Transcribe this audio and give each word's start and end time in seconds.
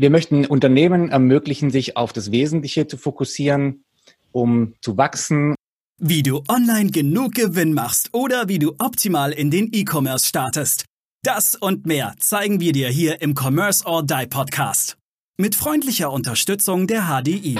Wir 0.00 0.10
möchten 0.10 0.46
Unternehmen 0.46 1.08
ermöglichen, 1.08 1.72
sich 1.72 1.96
auf 1.96 2.12
das 2.12 2.30
Wesentliche 2.30 2.86
zu 2.86 2.96
fokussieren, 2.96 3.82
um 4.30 4.74
zu 4.80 4.96
wachsen. 4.96 5.56
Wie 6.00 6.22
du 6.22 6.44
online 6.46 6.92
genug 6.92 7.34
Gewinn 7.34 7.74
machst 7.74 8.10
oder 8.12 8.46
wie 8.46 8.60
du 8.60 8.76
optimal 8.78 9.32
in 9.32 9.50
den 9.50 9.68
E-Commerce 9.72 10.28
startest. 10.28 10.84
Das 11.24 11.56
und 11.56 11.86
mehr 11.86 12.14
zeigen 12.20 12.60
wir 12.60 12.70
dir 12.70 12.90
hier 12.90 13.20
im 13.20 13.34
Commerce 13.36 13.84
or 13.84 14.04
Die 14.04 14.28
Podcast. 14.28 14.96
Mit 15.36 15.56
freundlicher 15.56 16.12
Unterstützung 16.12 16.86
der 16.86 17.08
HDI. 17.08 17.58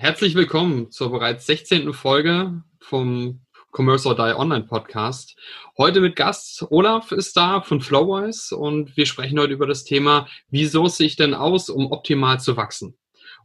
Herzlich 0.00 0.36
willkommen 0.36 0.92
zur 0.92 1.10
bereits 1.10 1.44
16. 1.46 1.92
Folge 1.92 2.62
vom 2.78 3.40
Commerce 3.72 4.08
or 4.08 4.14
Die 4.14 4.38
Online 4.38 4.64
Podcast. 4.64 5.36
Heute 5.76 6.00
mit 6.00 6.14
Gast 6.14 6.64
Olaf 6.70 7.10
ist 7.10 7.36
da 7.36 7.62
von 7.62 7.80
Flowwise 7.80 8.56
und 8.56 8.96
wir 8.96 9.06
sprechen 9.06 9.40
heute 9.40 9.54
über 9.54 9.66
das 9.66 9.82
Thema, 9.82 10.28
wieso 10.50 10.86
sehe 10.86 11.08
ich 11.08 11.16
denn 11.16 11.34
aus, 11.34 11.68
um 11.68 11.90
optimal 11.90 12.38
zu 12.38 12.56
wachsen? 12.56 12.96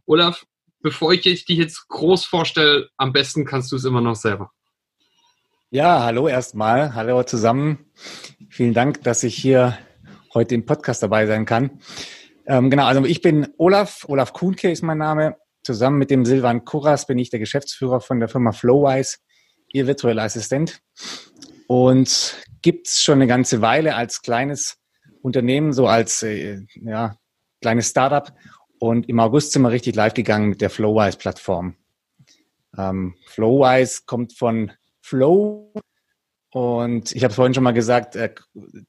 Olaf, 0.06 0.46
bevor 0.80 1.12
ich 1.12 1.22
dich 1.22 1.44
jetzt 1.48 1.88
groß 1.88 2.24
vorstelle, 2.24 2.88
am 2.98 3.12
besten 3.12 3.44
kannst 3.44 3.72
du 3.72 3.76
es 3.76 3.84
immer 3.84 4.00
noch 4.00 4.16
selber. 4.16 4.52
Ja, 5.70 6.04
hallo 6.04 6.28
erstmal. 6.28 6.94
Hallo 6.94 7.24
zusammen. 7.24 7.90
Vielen 8.48 8.74
Dank, 8.74 9.02
dass 9.02 9.24
ich 9.24 9.34
hier 9.34 9.76
heute 10.32 10.54
im 10.54 10.64
Podcast 10.64 11.02
dabei 11.02 11.26
sein 11.26 11.46
kann. 11.46 11.80
Ähm, 12.46 12.70
genau, 12.70 12.84
also 12.84 13.04
ich 13.04 13.22
bin 13.22 13.48
Olaf. 13.56 14.04
Olaf 14.06 14.32
Kuhnke 14.32 14.70
ist 14.70 14.82
mein 14.82 14.98
Name. 14.98 15.36
Zusammen 15.64 15.96
mit 15.96 16.10
dem 16.10 16.26
Silvan 16.26 16.66
Kuras 16.66 17.06
bin 17.06 17.18
ich 17.18 17.30
der 17.30 17.40
Geschäftsführer 17.40 18.02
von 18.02 18.20
der 18.20 18.28
Firma 18.28 18.52
Flowwise, 18.52 19.16
ihr 19.72 19.86
virtueller 19.86 20.22
Assistent. 20.22 20.80
Und 21.66 22.36
gibt's 22.60 23.02
schon 23.02 23.14
eine 23.14 23.26
ganze 23.26 23.62
Weile 23.62 23.94
als 23.94 24.20
kleines 24.20 24.76
Unternehmen, 25.22 25.72
so 25.72 25.86
als 25.86 26.22
äh, 26.22 26.60
ja, 26.74 27.16
kleines 27.62 27.88
Startup. 27.88 28.30
Und 28.78 29.08
im 29.08 29.18
August 29.18 29.52
sind 29.52 29.62
wir 29.62 29.70
richtig 29.70 29.94
live 29.94 30.12
gegangen 30.12 30.50
mit 30.50 30.60
der 30.60 30.68
Flowwise-Plattform. 30.68 31.76
Ähm, 32.76 33.14
Flowwise 33.26 34.02
kommt 34.04 34.36
von 34.36 34.70
Flow. 35.00 35.72
Und 36.50 37.16
ich 37.16 37.24
habe 37.24 37.30
es 37.30 37.36
vorhin 37.36 37.54
schon 37.54 37.64
mal 37.64 37.72
gesagt, 37.72 38.16
äh, 38.16 38.34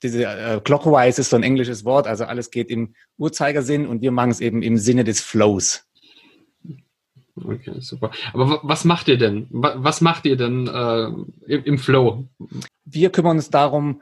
diese 0.04 0.26
äh, 0.26 0.60
Clockwise 0.62 1.22
ist 1.22 1.30
so 1.30 1.38
ein 1.38 1.44
englisches 1.44 1.86
Wort, 1.86 2.06
also 2.06 2.26
alles 2.26 2.52
geht 2.52 2.70
im 2.70 2.94
Uhrzeigersinn 3.18 3.88
und 3.88 4.02
wir 4.02 4.12
machen 4.12 4.32
es 4.32 4.42
eben 4.42 4.62
im 4.62 4.78
Sinne 4.78 5.06
des 5.06 5.22
Flows. 5.22 5.86
Okay, 7.44 7.74
super. 7.80 8.12
Aber 8.34 8.62
was 8.64 8.86
macht 8.86 9.08
ihr 9.08 9.18
denn? 9.18 9.48
Was 9.50 10.02
macht 10.02 10.26
ihr 10.26 10.38
denn 10.38 10.68
äh, 10.68 11.06
im, 11.54 11.64
im 11.64 11.78
Flow? 11.78 12.28
Wir 12.86 13.10
kümmern 13.10 13.38
uns 13.38 13.50
darum, 13.50 14.02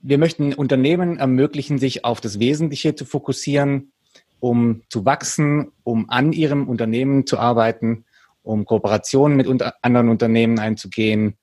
wir 0.00 0.16
möchten 0.16 0.54
Unternehmen 0.54 1.18
ermöglichen, 1.18 1.78
sich 1.78 2.04
auf 2.04 2.20
das 2.20 2.38
Wesentliche 2.38 2.94
zu 2.94 3.04
fokussieren, 3.04 3.92
um 4.38 4.82
zu 4.88 5.04
wachsen, 5.04 5.72
um 5.84 6.08
an 6.08 6.32
ihrem 6.32 6.68
Unternehmen 6.68 7.26
zu 7.26 7.38
arbeiten, 7.38 8.06
um 8.42 8.64
Kooperationen 8.64 9.36
mit 9.36 9.46
unter 9.46 9.74
anderen 9.82 10.08
Unternehmen 10.08 10.58
einzugehen, 10.58 11.36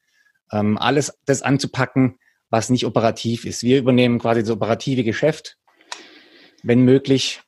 ähm, 0.51 0.77
alles 0.79 1.19
das 1.25 1.43
anzupacken, 1.43 2.17
was 2.49 2.71
nicht 2.71 2.85
operativ 2.85 3.45
ist. 3.45 3.61
Wir 3.61 3.77
übernehmen 3.77 4.17
quasi 4.17 4.41
das 4.41 4.49
operative 4.49 5.03
Geschäft, 5.03 5.57
wenn 6.63 6.83
möglich, 6.83 7.41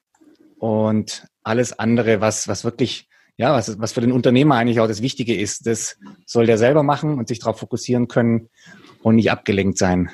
und 0.60 1.26
alles 1.42 1.80
andere, 1.80 2.22
was, 2.22 2.48
was 2.48 2.64
wirklich 2.64 3.09
ja, 3.40 3.54
was, 3.54 3.80
was 3.80 3.94
für 3.94 4.02
den 4.02 4.12
Unternehmer 4.12 4.56
eigentlich 4.56 4.82
auch 4.82 4.88
das 4.88 5.02
Wichtige 5.02 5.34
ist, 5.34 5.66
das 5.66 5.98
soll 6.26 6.46
der 6.46 6.58
selber 6.58 6.84
machen 6.84 7.18
und 7.18 7.30
sich 7.30 7.40
darauf 7.40 7.58
fokussieren 7.58 8.10
können 8.10 8.50
und 9.02 9.16
nicht 9.16 9.32
abgelenkt 9.32 9.78
sein. 9.78 10.10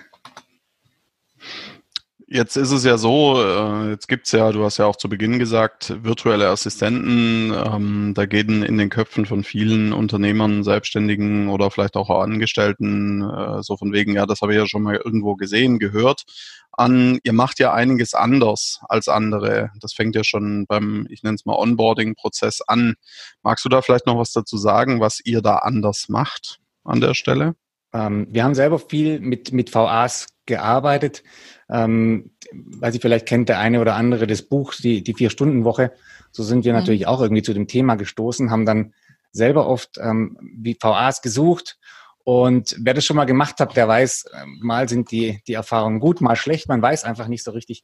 Jetzt 2.35 2.57
ist 2.57 2.71
es 2.71 2.83
ja 2.83 2.97
so, 2.97 3.41
äh, 3.41 3.91
jetzt 3.91 4.09
gibt's 4.09 4.33
ja, 4.33 4.51
du 4.51 4.65
hast 4.65 4.77
ja 4.77 4.85
auch 4.85 4.97
zu 4.97 5.07
Beginn 5.07 5.39
gesagt, 5.39 6.03
virtuelle 6.03 6.49
Assistenten, 6.49 7.53
ähm, 7.53 8.11
da 8.13 8.25
gehen 8.25 8.61
in 8.61 8.77
den 8.77 8.89
Köpfen 8.89 9.25
von 9.25 9.45
vielen 9.45 9.93
Unternehmern, 9.93 10.65
Selbstständigen 10.65 11.47
oder 11.47 11.71
vielleicht 11.71 11.95
auch 11.95 12.09
Angestellten 12.09 13.21
äh, 13.21 13.63
so 13.63 13.77
von 13.77 13.93
wegen, 13.93 14.15
ja, 14.15 14.25
das 14.25 14.41
habe 14.41 14.51
ich 14.51 14.59
ja 14.59 14.67
schon 14.67 14.83
mal 14.83 14.97
irgendwo 14.97 15.35
gesehen, 15.37 15.79
gehört, 15.79 16.25
an, 16.73 17.19
ihr 17.23 17.31
macht 17.31 17.57
ja 17.59 17.73
einiges 17.73 18.13
anders 18.13 18.81
als 18.89 19.07
andere. 19.07 19.71
Das 19.79 19.93
fängt 19.93 20.13
ja 20.13 20.25
schon 20.25 20.65
beim, 20.67 21.07
ich 21.09 21.23
nenne 21.23 21.35
es 21.35 21.45
mal 21.45 21.55
Onboarding-Prozess 21.55 22.59
an. 22.67 22.95
Magst 23.43 23.63
du 23.63 23.69
da 23.69 23.81
vielleicht 23.81 24.07
noch 24.07 24.17
was 24.17 24.33
dazu 24.33 24.57
sagen, 24.57 24.99
was 24.99 25.21
ihr 25.23 25.41
da 25.41 25.59
anders 25.59 26.09
macht 26.09 26.59
an 26.83 26.99
der 26.99 27.13
Stelle? 27.13 27.55
Ähm, 27.93 28.27
wir 28.29 28.43
haben 28.43 28.55
selber 28.55 28.77
viel 28.77 29.21
mit, 29.21 29.53
mit 29.53 29.73
VAs 29.73 30.27
gearbeitet. 30.45 31.23
Ähm, 31.69 32.31
weil 32.51 32.91
Sie 32.91 32.99
vielleicht 32.99 33.25
kennt 33.25 33.49
der 33.49 33.59
eine 33.59 33.81
oder 33.81 33.95
andere 33.95 34.27
das 34.27 34.43
Buch, 34.43 34.73
die, 34.75 35.03
die 35.03 35.13
Vier-Stunden-Woche. 35.13 35.93
So 36.31 36.43
sind 36.43 36.65
wir 36.65 36.73
mhm. 36.73 36.79
natürlich 36.79 37.07
auch 37.07 37.21
irgendwie 37.21 37.43
zu 37.43 37.53
dem 37.53 37.67
Thema 37.67 37.95
gestoßen, 37.95 38.51
haben 38.51 38.65
dann 38.65 38.93
selber 39.31 39.67
oft 39.67 39.97
ähm, 39.99 40.37
wie 40.41 40.77
VAs 40.79 41.21
gesucht. 41.21 41.77
Und 42.23 42.75
wer 42.79 42.93
das 42.93 43.05
schon 43.05 43.17
mal 43.17 43.25
gemacht 43.25 43.59
hat, 43.59 43.75
der 43.75 43.87
weiß, 43.87 44.25
ähm, 44.33 44.59
mal 44.61 44.89
sind 44.89 45.11
die, 45.11 45.41
die 45.47 45.53
Erfahrungen 45.53 45.99
gut, 45.99 46.21
mal 46.21 46.35
schlecht. 46.35 46.67
Man 46.67 46.81
weiß 46.81 47.03
einfach 47.03 47.27
nicht 47.27 47.43
so 47.43 47.51
richtig, 47.51 47.83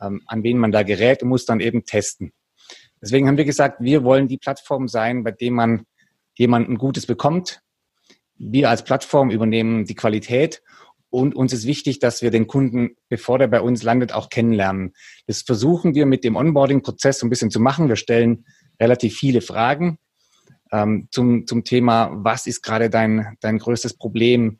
ähm, 0.00 0.22
an 0.26 0.42
wen 0.42 0.58
man 0.58 0.72
da 0.72 0.82
gerät 0.82 1.22
und 1.22 1.28
muss 1.28 1.44
dann 1.44 1.60
eben 1.60 1.84
testen. 1.84 2.32
Deswegen 3.00 3.28
haben 3.28 3.36
wir 3.36 3.44
gesagt, 3.44 3.80
wir 3.80 4.02
wollen 4.02 4.28
die 4.28 4.38
Plattform 4.38 4.88
sein, 4.88 5.24
bei 5.24 5.32
dem 5.32 5.54
man 5.54 5.84
jemanden 6.34 6.78
Gutes 6.78 7.06
bekommt. 7.06 7.60
Wir 8.36 8.70
als 8.70 8.82
Plattform 8.82 9.30
übernehmen 9.30 9.84
die 9.84 9.94
Qualität 9.94 10.62
und 11.14 11.36
uns 11.36 11.52
ist 11.52 11.64
wichtig, 11.64 12.00
dass 12.00 12.22
wir 12.22 12.32
den 12.32 12.48
Kunden, 12.48 12.96
bevor 13.08 13.38
der 13.38 13.46
bei 13.46 13.60
uns 13.60 13.84
landet, 13.84 14.12
auch 14.12 14.30
kennenlernen. 14.30 14.94
Das 15.28 15.42
versuchen 15.42 15.94
wir 15.94 16.06
mit 16.06 16.24
dem 16.24 16.34
Onboarding-Prozess 16.34 17.20
so 17.20 17.26
ein 17.26 17.30
bisschen 17.30 17.52
zu 17.52 17.60
machen. 17.60 17.88
Wir 17.88 17.94
stellen 17.94 18.46
relativ 18.80 19.16
viele 19.16 19.40
Fragen 19.40 19.98
ähm, 20.72 21.06
zum, 21.12 21.46
zum 21.46 21.62
Thema, 21.62 22.10
was 22.12 22.48
ist 22.48 22.62
gerade 22.62 22.90
dein, 22.90 23.36
dein 23.40 23.58
größtes 23.58 23.96
Problem? 23.96 24.58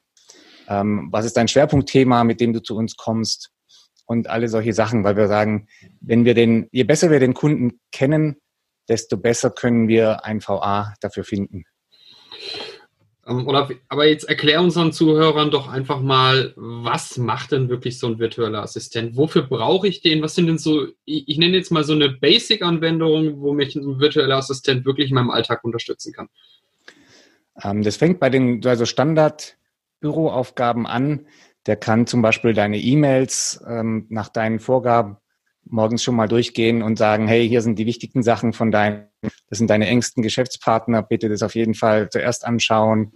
Ähm, 0.69 1.09
was 1.11 1.25
ist 1.25 1.37
dein 1.37 1.49
Schwerpunktthema, 1.49 2.23
mit 2.23 2.41
dem 2.41 2.53
du 2.53 2.63
zu 2.63 2.77
uns 2.77 2.97
kommst? 2.97 3.51
Und 4.07 4.29
alle 4.29 4.49
solche 4.49 4.75
Sachen, 4.75 5.03
weil 5.03 5.17
wir 5.17 5.27
sagen, 5.27 5.67
wenn 6.01 6.25
wir 6.25 6.35
den, 6.35 6.69
je 6.71 6.85
besser 6.85 7.11
wir 7.11 7.19
den 7.19 7.35
Kunden 7.35 7.81
kennen, 7.91 8.37
desto 8.89 9.17
besser 9.17 9.51
können 9.51 9.89
wir 9.89 10.25
ein 10.25 10.41
VA 10.41 10.95
dafür 11.01 11.25
finden. 11.25 11.65
Ähm, 13.27 13.47
oder, 13.47 13.71
aber 13.89 14.07
jetzt 14.07 14.25
erklär 14.25 14.61
unseren 14.61 14.93
Zuhörern 14.93 15.51
doch 15.51 15.69
einfach 15.69 16.01
mal, 16.01 16.53
was 16.57 17.19
macht 17.19 17.53
denn 17.53 17.69
wirklich 17.69 17.99
so 17.99 18.09
ein 18.09 18.19
virtueller 18.19 18.63
Assistent? 18.63 19.17
Wofür 19.17 19.43
brauche 19.43 19.89
ich 19.89 20.03
den? 20.03 20.23
Was 20.23 20.35
sind 20.35 20.47
denn 20.47 20.59
so, 20.59 20.87
ich, 21.05 21.29
ich 21.29 21.39
nenne 21.39 21.57
jetzt 21.57 21.71
mal 21.71 21.85
so 21.85 21.93
eine 21.93 22.11
Basic-Anwendung, 22.11 23.41
wo 23.41 23.53
mich 23.53 23.77
ein 23.77 24.01
virtueller 24.01 24.37
Assistent 24.37 24.85
wirklich 24.85 25.11
in 25.11 25.15
meinem 25.15 25.31
Alltag 25.31 25.65
unterstützen 25.65 26.13
kann? 26.13 26.29
Ähm, 27.63 27.83
das 27.83 27.97
fängt 27.97 28.21
bei 28.21 28.31
den 28.31 28.65
also 28.67 28.85
Standard-Büroaufgaben 28.85 30.87
an. 30.87 31.27
Der 31.67 31.77
kann 31.77 32.07
zum 32.07 32.21
Beispiel 32.21 32.53
deine 32.53 32.79
E-Mails 32.79 33.63
ähm, 33.67 34.07
nach 34.11 34.29
deinen 34.29 34.59
Vorgaben 34.59 35.17
morgens 35.67 36.03
schon 36.03 36.17
mal 36.17 36.29
durchgehen 36.29 36.83
und 36.83 36.99
sagen, 36.99 37.27
hey, 37.27 37.49
hier 37.49 37.63
sind 37.63 37.79
die 37.79 37.87
wichtigsten 37.87 38.23
Sachen 38.23 38.53
von 38.53 38.71
deinen, 38.71 39.07
das 39.49 39.59
sind 39.59 39.69
deine 39.69 39.87
engsten 39.87 40.23
Geschäftspartner, 40.23 41.03
bitte 41.03 41.29
das 41.29 41.43
auf 41.43 41.55
jeden 41.55 41.75
Fall 41.75 42.09
zuerst 42.11 42.45
anschauen. 42.45 43.13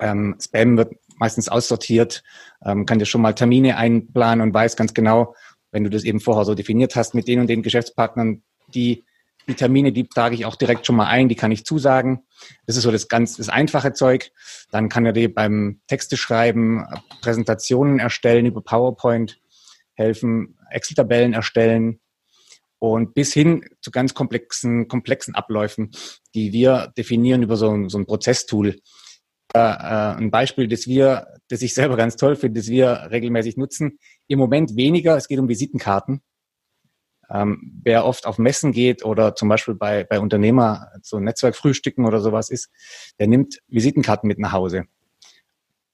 Ähm, 0.00 0.36
Spam 0.40 0.76
wird 0.76 0.94
meistens 1.18 1.48
aussortiert, 1.48 2.22
ähm, 2.64 2.86
kann 2.86 2.98
dir 2.98 3.06
schon 3.06 3.20
mal 3.20 3.34
Termine 3.34 3.76
einplanen 3.76 4.42
und 4.42 4.54
weiß 4.54 4.76
ganz 4.76 4.94
genau, 4.94 5.34
wenn 5.70 5.84
du 5.84 5.90
das 5.90 6.04
eben 6.04 6.20
vorher 6.20 6.44
so 6.44 6.54
definiert 6.54 6.96
hast, 6.96 7.14
mit 7.14 7.28
den 7.28 7.40
und 7.40 7.48
den 7.48 7.62
Geschäftspartnern, 7.62 8.42
die, 8.74 9.04
die 9.48 9.54
Termine, 9.54 9.92
die 9.92 10.08
trage 10.08 10.34
ich 10.34 10.44
auch 10.44 10.56
direkt 10.56 10.86
schon 10.86 10.96
mal 10.96 11.06
ein, 11.06 11.28
die 11.28 11.34
kann 11.34 11.50
ich 11.50 11.64
zusagen. 11.64 12.20
Das 12.66 12.76
ist 12.76 12.84
so 12.84 12.90
das 12.92 13.08
ganz, 13.08 13.36
das 13.36 13.48
einfache 13.48 13.92
Zeug. 13.92 14.30
Dann 14.70 14.88
kann 14.88 15.06
er 15.06 15.12
dir 15.12 15.32
beim 15.32 15.80
Texte 15.88 16.16
schreiben, 16.16 16.86
Präsentationen 17.22 17.98
erstellen 17.98 18.46
über 18.46 18.60
PowerPoint 18.60 19.40
helfen, 19.94 20.56
Excel-Tabellen 20.70 21.32
erstellen 21.32 22.00
und 22.78 23.14
bis 23.14 23.32
hin 23.32 23.64
zu 23.80 23.90
ganz 23.90 24.14
komplexen, 24.14 24.88
komplexen 24.88 25.34
Abläufen, 25.34 25.90
die 26.34 26.52
wir 26.52 26.92
definieren 26.96 27.42
über 27.42 27.56
so 27.56 27.70
ein, 27.70 27.88
so 27.88 27.98
ein 27.98 28.06
Prozesstool. 28.06 28.76
Äh, 29.54 29.58
äh, 29.58 30.16
ein 30.16 30.30
Beispiel, 30.30 30.68
das 30.68 30.86
wir, 30.86 31.26
das 31.48 31.62
ich 31.62 31.74
selber 31.74 31.96
ganz 31.96 32.16
toll 32.16 32.36
finde, 32.36 32.60
das 32.60 32.68
wir 32.68 33.08
regelmäßig 33.10 33.56
nutzen. 33.56 33.98
Im 34.26 34.38
Moment 34.38 34.76
weniger, 34.76 35.16
es 35.16 35.26
geht 35.26 35.38
um 35.38 35.48
Visitenkarten. 35.48 36.20
Ähm, 37.30 37.80
wer 37.82 38.04
oft 38.06 38.26
auf 38.26 38.38
Messen 38.38 38.72
geht 38.72 39.04
oder 39.04 39.34
zum 39.34 39.48
Beispiel 39.48 39.74
bei, 39.74 40.04
bei 40.04 40.20
Unternehmer 40.20 40.88
so 41.02 41.18
Netzwerkfrühstücken 41.18 42.06
oder 42.06 42.20
sowas 42.20 42.48
ist, 42.50 42.70
der 43.18 43.26
nimmt 43.26 43.60
Visitenkarten 43.68 44.28
mit 44.28 44.38
nach 44.38 44.52
Hause. 44.52 44.84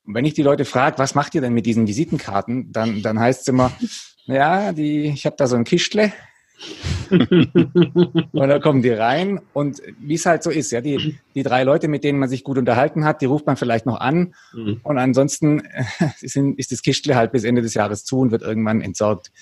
Und 0.04 0.14
wenn 0.14 0.24
ich 0.24 0.34
die 0.34 0.42
Leute 0.42 0.64
frage, 0.64 0.98
was 0.98 1.14
macht 1.14 1.34
ihr 1.34 1.40
denn 1.40 1.54
mit 1.54 1.66
diesen 1.66 1.86
Visitenkarten, 1.86 2.70
dann, 2.72 3.02
dann 3.02 3.18
heißt 3.18 3.42
es 3.42 3.48
immer, 3.48 3.72
ja, 4.26 4.72
die, 4.72 5.06
ich 5.06 5.26
habe 5.26 5.36
da 5.36 5.46
so 5.46 5.56
ein 5.56 5.64
Kischtle, 5.64 6.12
und 7.10 8.32
dann 8.32 8.60
kommen 8.60 8.82
die 8.82 8.90
rein 8.90 9.40
und 9.52 9.82
wie 9.98 10.14
es 10.14 10.24
halt 10.24 10.42
so 10.42 10.50
ist, 10.50 10.70
ja, 10.70 10.80
die, 10.80 11.18
die 11.34 11.42
drei 11.42 11.64
Leute, 11.64 11.88
mit 11.88 12.04
denen 12.04 12.18
man 12.18 12.28
sich 12.28 12.44
gut 12.44 12.58
unterhalten 12.58 13.04
hat, 13.04 13.20
die 13.20 13.26
ruft 13.26 13.46
man 13.46 13.56
vielleicht 13.56 13.86
noch 13.86 14.00
an 14.00 14.34
mhm. 14.52 14.80
und 14.82 14.98
ansonsten 14.98 15.62
sind, 16.16 16.58
ist 16.58 16.72
das 16.72 16.82
Kistle 16.82 17.16
halt 17.16 17.32
bis 17.32 17.44
Ende 17.44 17.62
des 17.62 17.74
Jahres 17.74 18.04
zu 18.04 18.20
und 18.20 18.30
wird 18.30 18.42
irgendwann 18.42 18.80
entsorgt. 18.80 19.32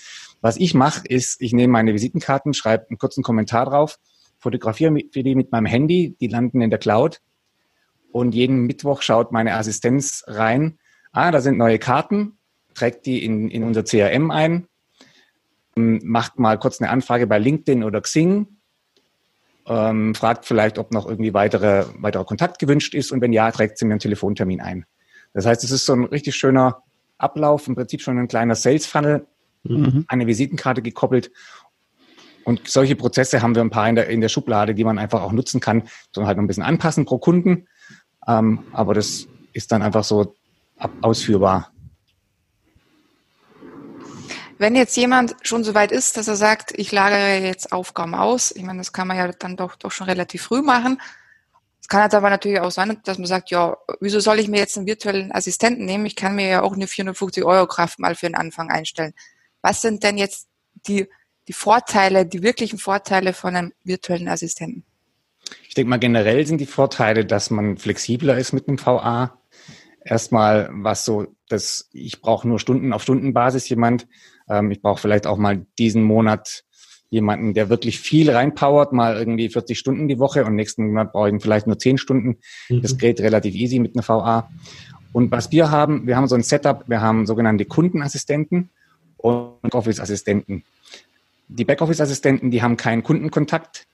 Was 0.40 0.56
ich 0.56 0.74
mache, 0.74 1.02
ist, 1.06 1.40
ich 1.40 1.52
nehme 1.52 1.72
meine 1.72 1.92
Visitenkarten, 1.92 2.54
schreibe 2.54 2.88
einen 2.88 2.98
kurzen 2.98 3.22
Kommentar 3.22 3.66
drauf, 3.66 3.98
fotografiere 4.38 4.98
für 5.12 5.22
die 5.22 5.34
mit 5.34 5.52
meinem 5.52 5.66
Handy, 5.66 6.16
die 6.20 6.28
landen 6.28 6.60
in 6.60 6.70
der 6.70 6.80
Cloud 6.80 7.20
und 8.10 8.34
jeden 8.34 8.66
Mittwoch 8.66 9.02
schaut 9.02 9.32
meine 9.32 9.54
Assistenz 9.54 10.24
rein, 10.26 10.78
ah, 11.12 11.30
da 11.30 11.40
sind 11.40 11.58
neue 11.58 11.78
Karten, 11.78 12.38
trägt 12.74 13.06
die 13.06 13.24
in, 13.24 13.48
in 13.50 13.64
unser 13.64 13.84
CRM 13.84 14.30
ein, 14.30 14.66
macht 15.74 16.38
mal 16.38 16.58
kurz 16.58 16.80
eine 16.80 16.90
Anfrage 16.90 17.26
bei 17.26 17.38
LinkedIn 17.38 17.84
oder 17.84 18.00
Xing, 18.00 18.46
ähm, 19.66 20.14
fragt 20.14 20.44
vielleicht, 20.44 20.78
ob 20.78 20.92
noch 20.92 21.06
irgendwie 21.06 21.34
weitere, 21.34 21.86
weiterer 21.98 22.24
Kontakt 22.24 22.58
gewünscht 22.58 22.94
ist 22.94 23.12
und 23.12 23.20
wenn 23.20 23.32
ja, 23.32 23.50
trägt 23.50 23.78
sie 23.78 23.84
mir 23.84 23.92
einen 23.92 24.00
Telefontermin 24.00 24.60
ein. 24.60 24.84
Das 25.34 25.46
heißt, 25.46 25.64
es 25.64 25.70
ist 25.70 25.86
so 25.86 25.94
ein 25.94 26.04
richtig 26.04 26.36
schöner 26.36 26.82
Ablauf, 27.18 27.68
im 27.68 27.74
Prinzip 27.74 28.02
schon 28.02 28.18
ein 28.18 28.28
kleiner 28.28 28.54
Sales 28.54 28.86
Funnel, 28.86 29.26
mhm. 29.62 30.04
eine 30.08 30.26
Visitenkarte 30.26 30.82
gekoppelt. 30.82 31.30
Und 32.44 32.68
solche 32.68 32.96
Prozesse 32.96 33.40
haben 33.40 33.54
wir 33.54 33.62
ein 33.62 33.70
paar 33.70 33.88
in 33.88 33.94
der, 33.94 34.08
in 34.08 34.20
der 34.20 34.28
Schublade, 34.28 34.74
die 34.74 34.84
man 34.84 34.98
einfach 34.98 35.22
auch 35.22 35.32
nutzen 35.32 35.60
kann, 35.60 35.84
sondern 36.12 36.26
halt 36.26 36.36
noch 36.38 36.44
ein 36.44 36.48
bisschen 36.48 36.64
anpassen 36.64 37.04
pro 37.04 37.18
Kunden. 37.18 37.68
Ähm, 38.26 38.64
aber 38.72 38.94
das 38.94 39.28
ist 39.52 39.70
dann 39.70 39.82
einfach 39.82 40.04
so 40.04 40.34
ausführbar. 41.00 41.71
Wenn 44.62 44.76
jetzt 44.76 44.96
jemand 44.96 45.34
schon 45.42 45.64
so 45.64 45.74
weit 45.74 45.90
ist, 45.90 46.16
dass 46.16 46.28
er 46.28 46.36
sagt, 46.36 46.72
ich 46.76 46.92
lagere 46.92 47.44
jetzt 47.44 47.72
Aufgaben 47.72 48.14
aus, 48.14 48.54
ich 48.54 48.62
meine, 48.62 48.78
das 48.78 48.92
kann 48.92 49.08
man 49.08 49.16
ja 49.16 49.26
dann 49.32 49.56
doch, 49.56 49.74
doch 49.74 49.90
schon 49.90 50.06
relativ 50.06 50.42
früh 50.42 50.62
machen. 50.62 51.02
Es 51.80 51.88
kann 51.88 52.00
halt 52.00 52.14
aber 52.14 52.30
natürlich 52.30 52.60
auch 52.60 52.70
sein, 52.70 52.96
dass 53.02 53.18
man 53.18 53.26
sagt, 53.26 53.50
ja, 53.50 53.76
wieso 53.98 54.20
soll 54.20 54.38
ich 54.38 54.46
mir 54.46 54.58
jetzt 54.58 54.76
einen 54.76 54.86
virtuellen 54.86 55.32
Assistenten 55.32 55.84
nehmen? 55.84 56.06
Ich 56.06 56.14
kann 56.14 56.36
mir 56.36 56.46
ja 56.46 56.62
auch 56.62 56.74
eine 56.74 56.86
450 56.86 57.42
Euro 57.42 57.66
Kraft 57.66 57.98
mal 57.98 58.14
für 58.14 58.26
den 58.26 58.36
Anfang 58.36 58.70
einstellen. 58.70 59.14
Was 59.62 59.80
sind 59.80 60.04
denn 60.04 60.16
jetzt 60.16 60.46
die, 60.86 61.08
die 61.48 61.54
Vorteile, 61.54 62.24
die 62.24 62.44
wirklichen 62.44 62.78
Vorteile 62.78 63.32
von 63.32 63.56
einem 63.56 63.72
virtuellen 63.82 64.28
Assistenten? 64.28 64.84
Ich 65.66 65.74
denke 65.74 65.90
mal, 65.90 65.98
generell 65.98 66.46
sind 66.46 66.58
die 66.58 66.66
Vorteile, 66.66 67.26
dass 67.26 67.50
man 67.50 67.78
flexibler 67.78 68.38
ist 68.38 68.52
mit 68.52 68.68
einem 68.68 68.78
VA. 68.78 69.36
Erstmal, 70.04 70.70
was 70.72 71.04
so, 71.04 71.26
dass 71.52 71.88
ich 71.92 72.20
brauche 72.20 72.48
nur 72.48 72.58
Stunden 72.58 72.92
auf 72.92 73.02
Stundenbasis 73.02 73.68
jemand, 73.68 74.06
ähm, 74.48 74.70
ich 74.70 74.82
brauche 74.82 75.00
vielleicht 75.00 75.26
auch 75.26 75.36
mal 75.36 75.66
diesen 75.78 76.02
Monat 76.02 76.64
jemanden, 77.10 77.52
der 77.52 77.68
wirklich 77.68 78.00
viel 78.00 78.30
reinpowert, 78.30 78.92
mal 78.92 79.16
irgendwie 79.16 79.50
40 79.50 79.78
Stunden 79.78 80.08
die 80.08 80.18
Woche 80.18 80.46
und 80.46 80.54
nächsten 80.54 80.86
Monat 80.86 81.12
brauche 81.12 81.28
ich 81.28 81.42
vielleicht 81.42 81.66
nur 81.66 81.78
10 81.78 81.98
Stunden. 81.98 82.38
Mhm. 82.70 82.80
Das 82.80 82.96
geht 82.96 83.20
relativ 83.20 83.54
easy 83.54 83.78
mit 83.78 83.94
einer 83.94 84.08
VA. 84.08 84.48
Und 85.12 85.30
was 85.30 85.52
wir 85.52 85.70
haben, 85.70 86.06
wir 86.06 86.16
haben 86.16 86.26
so 86.26 86.34
ein 86.34 86.42
Setup, 86.42 86.88
wir 86.88 87.02
haben 87.02 87.26
sogenannte 87.26 87.66
Kundenassistenten 87.66 88.70
und 89.18 89.60
Backoffice-Assistenten. 89.60 90.64
Die 91.48 91.66
Backoffice-Assistenten, 91.66 92.50
die 92.50 92.62
haben 92.62 92.78
keinen 92.78 93.02
Kundenkontakt. 93.02 93.86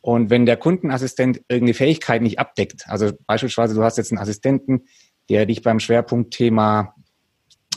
Und 0.00 0.30
wenn 0.30 0.46
der 0.46 0.56
Kundenassistent 0.56 1.38
irgendeine 1.48 1.74
Fähigkeit 1.74 2.22
nicht 2.22 2.38
abdeckt, 2.38 2.84
also 2.86 3.10
beispielsweise 3.26 3.74
du 3.74 3.82
hast 3.82 3.98
jetzt 3.98 4.12
einen 4.12 4.20
Assistenten, 4.20 4.84
der 5.28 5.44
dich 5.44 5.62
beim 5.62 5.80
Schwerpunktthema 5.80 6.94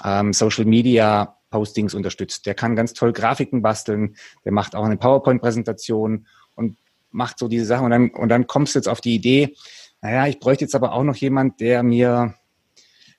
ähm, 0.04 0.34
Social 0.34 0.66
Media 0.66 1.38
Postings 1.50 1.94
unterstützt. 1.94 2.46
Der 2.46 2.56
kann 2.56 2.76
ganz 2.76 2.94
toll 2.94 3.14
Grafiken 3.14 3.62
basteln, 3.62 4.16
der 4.44 4.52
macht 4.52 4.76
auch 4.76 4.86
eine 4.86 4.98
PowerPoint-Präsentation 4.98 6.28
und 6.56 6.78
macht 7.12 7.38
so 7.38 7.48
diese 7.48 7.66
Sachen. 7.66 7.86
Und 7.86 7.92
dann, 7.92 8.10
und 8.10 8.30
dann 8.30 8.48
kommst 8.48 8.74
du 8.74 8.80
jetzt 8.80 8.90
auf 8.90 9.02
die 9.02 9.14
Idee, 9.14 9.56
naja, 10.02 10.28
ich 10.28 10.40
bräuchte 10.40 10.66
jetzt 10.66 10.76
aber 10.76 10.94
auch 10.94 11.04
noch 11.04 11.16
jemand, 11.16 11.62
der 11.62 11.84
mir 11.84 12.34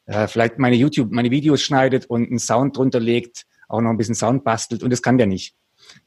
äh, 0.07 0.27
vielleicht 0.27 0.59
meine 0.59 0.77
YouTube, 0.77 1.13
meine 1.13 1.31
Videos 1.31 1.63
schneidet 1.63 2.07
und 2.07 2.29
einen 2.29 2.39
Sound 2.39 2.77
drunter 2.77 3.01
legt, 3.01 3.47
auch 3.69 3.81
noch 3.81 3.91
ein 3.91 3.97
bisschen 3.97 4.15
Sound 4.15 4.45
bastelt 4.45 4.83
und 4.83 4.91
das 4.91 5.01
kann 5.01 5.17
der 5.17 5.27
nicht. 5.27 5.55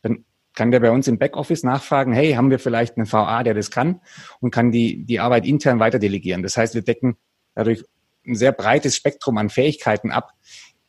Dann 0.02 0.26
kann 0.54 0.72
der 0.72 0.80
bei 0.80 0.92
uns 0.92 1.08
im 1.08 1.18
Backoffice 1.18 1.64
nachfragen, 1.64 2.14
hey, 2.14 2.34
haben 2.34 2.50
wir 2.50 2.60
vielleicht 2.60 2.98
einen 2.98 3.12
VA, 3.12 3.44
der 3.44 3.54
das 3.54 3.72
kann 3.72 4.02
und 4.40 4.52
kann 4.52 4.72
die, 4.72 5.06
die 5.06 5.20
Arbeit 5.20 5.46
intern 5.46 5.80
weiter 5.80 6.00
delegieren. 6.00 6.44
Das 6.44 6.58
heißt, 6.58 6.74
wir 6.74 6.82
decken 6.82 7.16
dadurch 7.56 7.84
ein 8.28 8.36
sehr 8.36 8.52
breites 8.52 8.96
Spektrum 8.96 9.38
an 9.38 9.50
Fähigkeiten 9.50 10.12
ab, 10.12 10.34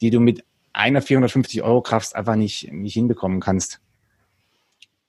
die 0.00 0.10
du 0.10 0.20
mit 0.20 0.44
einer 0.72 1.02
450 1.02 1.62
Euro 1.62 1.82
Kraft 1.82 2.14
einfach 2.14 2.36
nicht, 2.36 2.72
nicht 2.72 2.94
hinbekommen 2.94 3.40
kannst. 3.40 3.80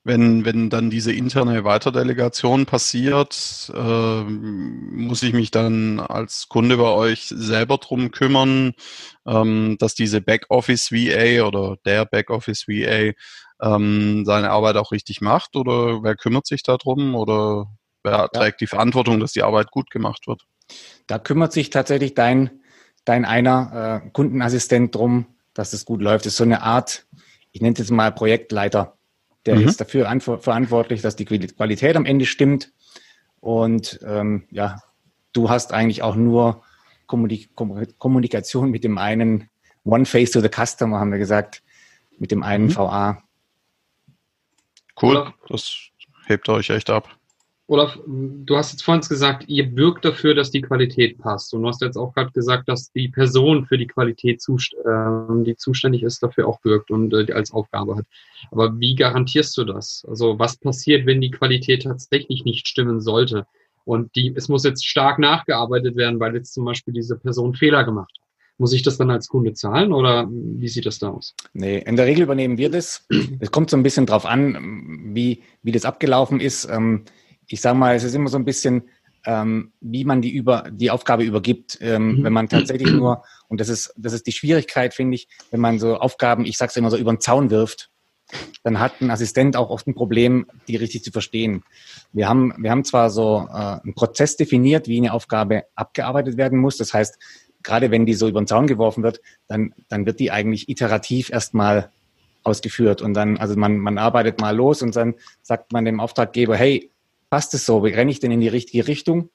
Wenn, 0.05 0.45
wenn 0.45 0.69
dann 0.69 0.89
diese 0.89 1.11
interne 1.11 1.65
Weiterdelegation 1.65 2.65
passiert, 2.65 3.69
äh, 3.75 4.23
muss 4.23 5.21
ich 5.23 5.33
mich 5.33 5.51
dann 5.51 5.99
als 5.99 6.47
Kunde 6.47 6.77
bei 6.77 6.89
euch 6.89 7.25
selber 7.27 7.77
drum 7.77 8.09
kümmern, 8.09 8.73
ähm, 9.27 9.75
dass 9.77 9.95
diese 9.95 10.21
Backoffice 10.21 10.91
VA 10.91 11.45
oder 11.45 11.75
der 11.85 12.05
Backoffice 12.05 12.67
VA 12.67 13.11
ähm, 13.61 14.23
seine 14.25 14.51
Arbeit 14.51 14.77
auch 14.77 14.91
richtig 14.93 15.19
macht? 15.19 15.55
Oder 15.57 16.01
wer 16.01 16.15
kümmert 16.15 16.47
sich 16.47 16.63
darum? 16.63 17.13
Oder 17.13 17.67
wer 18.03 18.13
ja. 18.13 18.27
trägt 18.29 18.61
die 18.61 18.67
Verantwortung, 18.67 19.19
dass 19.19 19.33
die 19.33 19.43
Arbeit 19.43 19.69
gut 19.69 19.91
gemacht 19.91 20.27
wird? 20.27 20.43
Da 21.07 21.19
kümmert 21.19 21.53
sich 21.53 21.69
tatsächlich 21.69 22.13
dein, 22.13 22.49
dein 23.05 23.25
einer 23.25 24.01
äh, 24.05 24.09
Kundenassistent 24.11 24.93
drum, 24.93 25.25
dass 25.53 25.73
es 25.73 25.85
gut 25.85 26.01
läuft. 26.01 26.25
Das 26.25 26.33
ist 26.33 26.37
so 26.37 26.43
eine 26.43 26.61
Art, 26.61 27.05
ich 27.51 27.61
nenne 27.61 27.73
es 27.73 27.79
jetzt 27.79 27.91
mal 27.91 28.11
Projektleiter. 28.11 28.97
Der 29.45 29.55
mhm. 29.55 29.67
ist 29.67 29.81
dafür 29.81 30.07
verantwortlich, 30.21 31.01
dass 31.01 31.15
die 31.15 31.25
Qualität 31.25 31.95
am 31.95 32.05
Ende 32.05 32.25
stimmt. 32.25 32.71
Und 33.39 33.99
ähm, 34.05 34.47
ja, 34.51 34.81
du 35.33 35.49
hast 35.49 35.73
eigentlich 35.73 36.03
auch 36.03 36.15
nur 36.15 36.63
Kommunik 37.07 37.55
Kommunikation 37.55 38.69
mit 38.69 38.83
dem 38.83 38.97
einen 38.97 39.49
One 39.83 40.05
Face 40.05 40.31
to 40.31 40.41
the 40.41 40.49
Customer, 40.49 40.99
haben 40.99 41.11
wir 41.11 41.17
gesagt, 41.17 41.63
mit 42.19 42.31
dem 42.31 42.43
einen 42.43 42.65
mhm. 42.65 42.75
VA. 42.75 43.23
Cool, 45.01 45.33
das 45.47 45.75
hebt 46.27 46.49
euch 46.49 46.69
echt 46.69 46.89
ab. 46.89 47.18
Olaf, 47.69 47.99
du 48.07 48.57
hast 48.57 48.71
jetzt 48.71 48.81
vorhin 48.81 49.01
gesagt, 49.07 49.47
ihr 49.47 49.69
bürgt 49.69 50.03
dafür, 50.03 50.33
dass 50.33 50.49
die 50.49 50.61
Qualität 50.61 51.19
passt. 51.19 51.53
Und 51.53 51.61
du 51.61 51.67
hast 51.67 51.83
jetzt 51.83 51.97
auch 51.97 52.15
gerade 52.15 52.31
gesagt, 52.31 52.67
dass 52.67 52.91
die 52.91 53.09
Person 53.09 53.67
für 53.67 53.77
die 53.77 53.85
Qualität, 53.85 54.41
zust 54.41 54.73
äh, 54.73 55.43
die 55.43 55.55
zuständig 55.55 56.01
ist, 56.01 56.23
dafür 56.23 56.47
auch 56.47 56.59
bürgt 56.61 56.89
und 56.89 57.13
äh, 57.13 57.31
als 57.31 57.51
Aufgabe 57.51 57.95
hat. 57.95 58.05
Aber 58.49 58.79
wie 58.79 58.95
garantierst 58.95 59.55
du 59.55 59.65
das? 59.65 60.03
Also 60.09 60.39
was 60.39 60.57
passiert, 60.57 61.05
wenn 61.05 61.21
die 61.21 61.29
Qualität 61.29 61.83
tatsächlich 61.83 62.43
nicht 62.43 62.67
stimmen 62.67 63.01
sollte? 63.01 63.45
Und 63.85 64.15
die, 64.15 64.33
es 64.35 64.49
muss 64.49 64.63
jetzt 64.63 64.87
stark 64.87 65.19
nachgearbeitet 65.19 65.95
werden, 65.95 66.19
weil 66.19 66.33
jetzt 66.33 66.55
zum 66.55 66.65
Beispiel 66.65 66.95
diese 66.95 67.19
Person 67.19 67.53
Fehler 67.53 67.83
gemacht 67.83 68.11
hat. 68.19 68.27
Muss 68.57 68.73
ich 68.73 68.81
das 68.81 68.97
dann 68.97 69.11
als 69.11 69.27
Kunde 69.27 69.53
zahlen 69.53 69.93
oder 69.93 70.27
wie 70.31 70.67
sieht 70.67 70.87
das 70.87 70.97
da 70.97 71.09
aus? 71.09 71.35
Nee, 71.53 71.83
in 71.85 71.95
der 71.95 72.07
Regel 72.07 72.23
übernehmen 72.23 72.57
wir 72.57 72.71
das. 72.71 73.05
Es 73.39 73.51
kommt 73.51 73.69
so 73.69 73.77
ein 73.77 73.83
bisschen 73.83 74.07
drauf 74.07 74.25
an, 74.25 75.13
wie, 75.13 75.43
wie 75.61 75.71
das 75.71 75.85
abgelaufen 75.85 76.39
ist. 76.39 76.67
Ähm, 76.67 77.05
ich 77.49 77.61
sage 77.61 77.77
mal, 77.77 77.95
es 77.95 78.03
ist 78.03 78.15
immer 78.15 78.29
so 78.29 78.37
ein 78.37 78.45
bisschen, 78.45 78.89
ähm, 79.25 79.73
wie 79.81 80.05
man 80.05 80.21
die 80.21 80.31
über 80.31 80.69
die 80.71 80.91
Aufgabe 80.91 81.23
übergibt, 81.23 81.77
ähm, 81.81 82.19
mhm. 82.19 82.23
wenn 82.23 82.33
man 82.33 82.47
tatsächlich 82.47 82.91
nur 82.91 83.23
und 83.47 83.59
das 83.59 83.69
ist 83.69 83.93
das 83.97 84.13
ist 84.13 84.27
die 84.27 84.31
Schwierigkeit, 84.31 84.93
finde 84.93 85.15
ich, 85.15 85.27
wenn 85.51 85.59
man 85.59 85.79
so 85.79 85.97
Aufgaben, 85.97 86.45
ich 86.45 86.57
sage 86.57 86.69
es 86.69 86.77
immer 86.77 86.91
so 86.91 86.97
über 86.97 87.11
den 87.11 87.19
Zaun 87.19 87.49
wirft, 87.49 87.89
dann 88.63 88.79
hat 88.79 89.01
ein 89.01 89.11
Assistent 89.11 89.57
auch 89.57 89.69
oft 89.69 89.87
ein 89.87 89.95
Problem, 89.95 90.45
die 90.67 90.75
richtig 90.75 91.03
zu 91.03 91.11
verstehen. 91.11 91.63
Wir 92.13 92.29
haben 92.29 92.53
wir 92.57 92.71
haben 92.71 92.85
zwar 92.85 93.09
so 93.09 93.47
äh, 93.49 93.53
einen 93.53 93.95
Prozess 93.95 94.37
definiert, 94.37 94.87
wie 94.87 94.97
eine 94.97 95.13
Aufgabe 95.13 95.65
abgearbeitet 95.75 96.37
werden 96.37 96.59
muss. 96.59 96.77
Das 96.77 96.93
heißt, 96.93 97.17
gerade 97.63 97.91
wenn 97.91 98.05
die 98.05 98.13
so 98.13 98.27
über 98.27 98.41
den 98.41 98.47
Zaun 98.47 98.67
geworfen 98.67 99.03
wird, 99.03 99.21
dann 99.47 99.73
dann 99.89 100.05
wird 100.05 100.19
die 100.19 100.31
eigentlich 100.31 100.69
iterativ 100.69 101.29
erstmal 101.29 101.91
ausgeführt 102.43 103.01
und 103.01 103.13
dann 103.15 103.37
also 103.37 103.55
man 103.57 103.79
man 103.79 103.97
arbeitet 103.97 104.39
mal 104.39 104.55
los 104.55 104.81
und 104.81 104.95
dann 104.95 105.15
sagt 105.41 105.73
man 105.73 105.83
dem 105.83 105.99
Auftraggeber, 105.99 106.55
hey 106.55 106.89
passt 107.29 107.53
es 107.53 107.65
so, 107.65 107.79
renne 107.79 108.11
ich 108.11 108.19
denn 108.19 108.31
in 108.31 108.41
die 108.41 108.47
richtige 108.47 108.87
Richtung? 108.87 109.29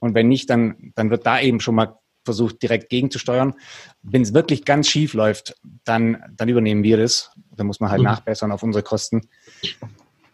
Und 0.00 0.14
wenn 0.14 0.28
nicht, 0.28 0.48
dann, 0.50 0.92
dann 0.94 1.10
wird 1.10 1.26
da 1.26 1.40
eben 1.40 1.60
schon 1.60 1.74
mal 1.74 1.98
versucht, 2.24 2.62
direkt 2.62 2.90
gegenzusteuern. 2.90 3.54
Wenn 4.02 4.22
es 4.22 4.34
wirklich 4.34 4.64
ganz 4.64 4.88
schief 4.88 5.14
läuft, 5.14 5.56
dann, 5.84 6.22
dann 6.36 6.48
übernehmen 6.48 6.82
wir 6.82 6.96
das. 6.96 7.30
Da 7.56 7.64
muss 7.64 7.80
man 7.80 7.90
halt 7.90 8.00
mhm. 8.00 8.06
nachbessern 8.06 8.52
auf 8.52 8.62
unsere 8.62 8.82
Kosten. 8.82 9.28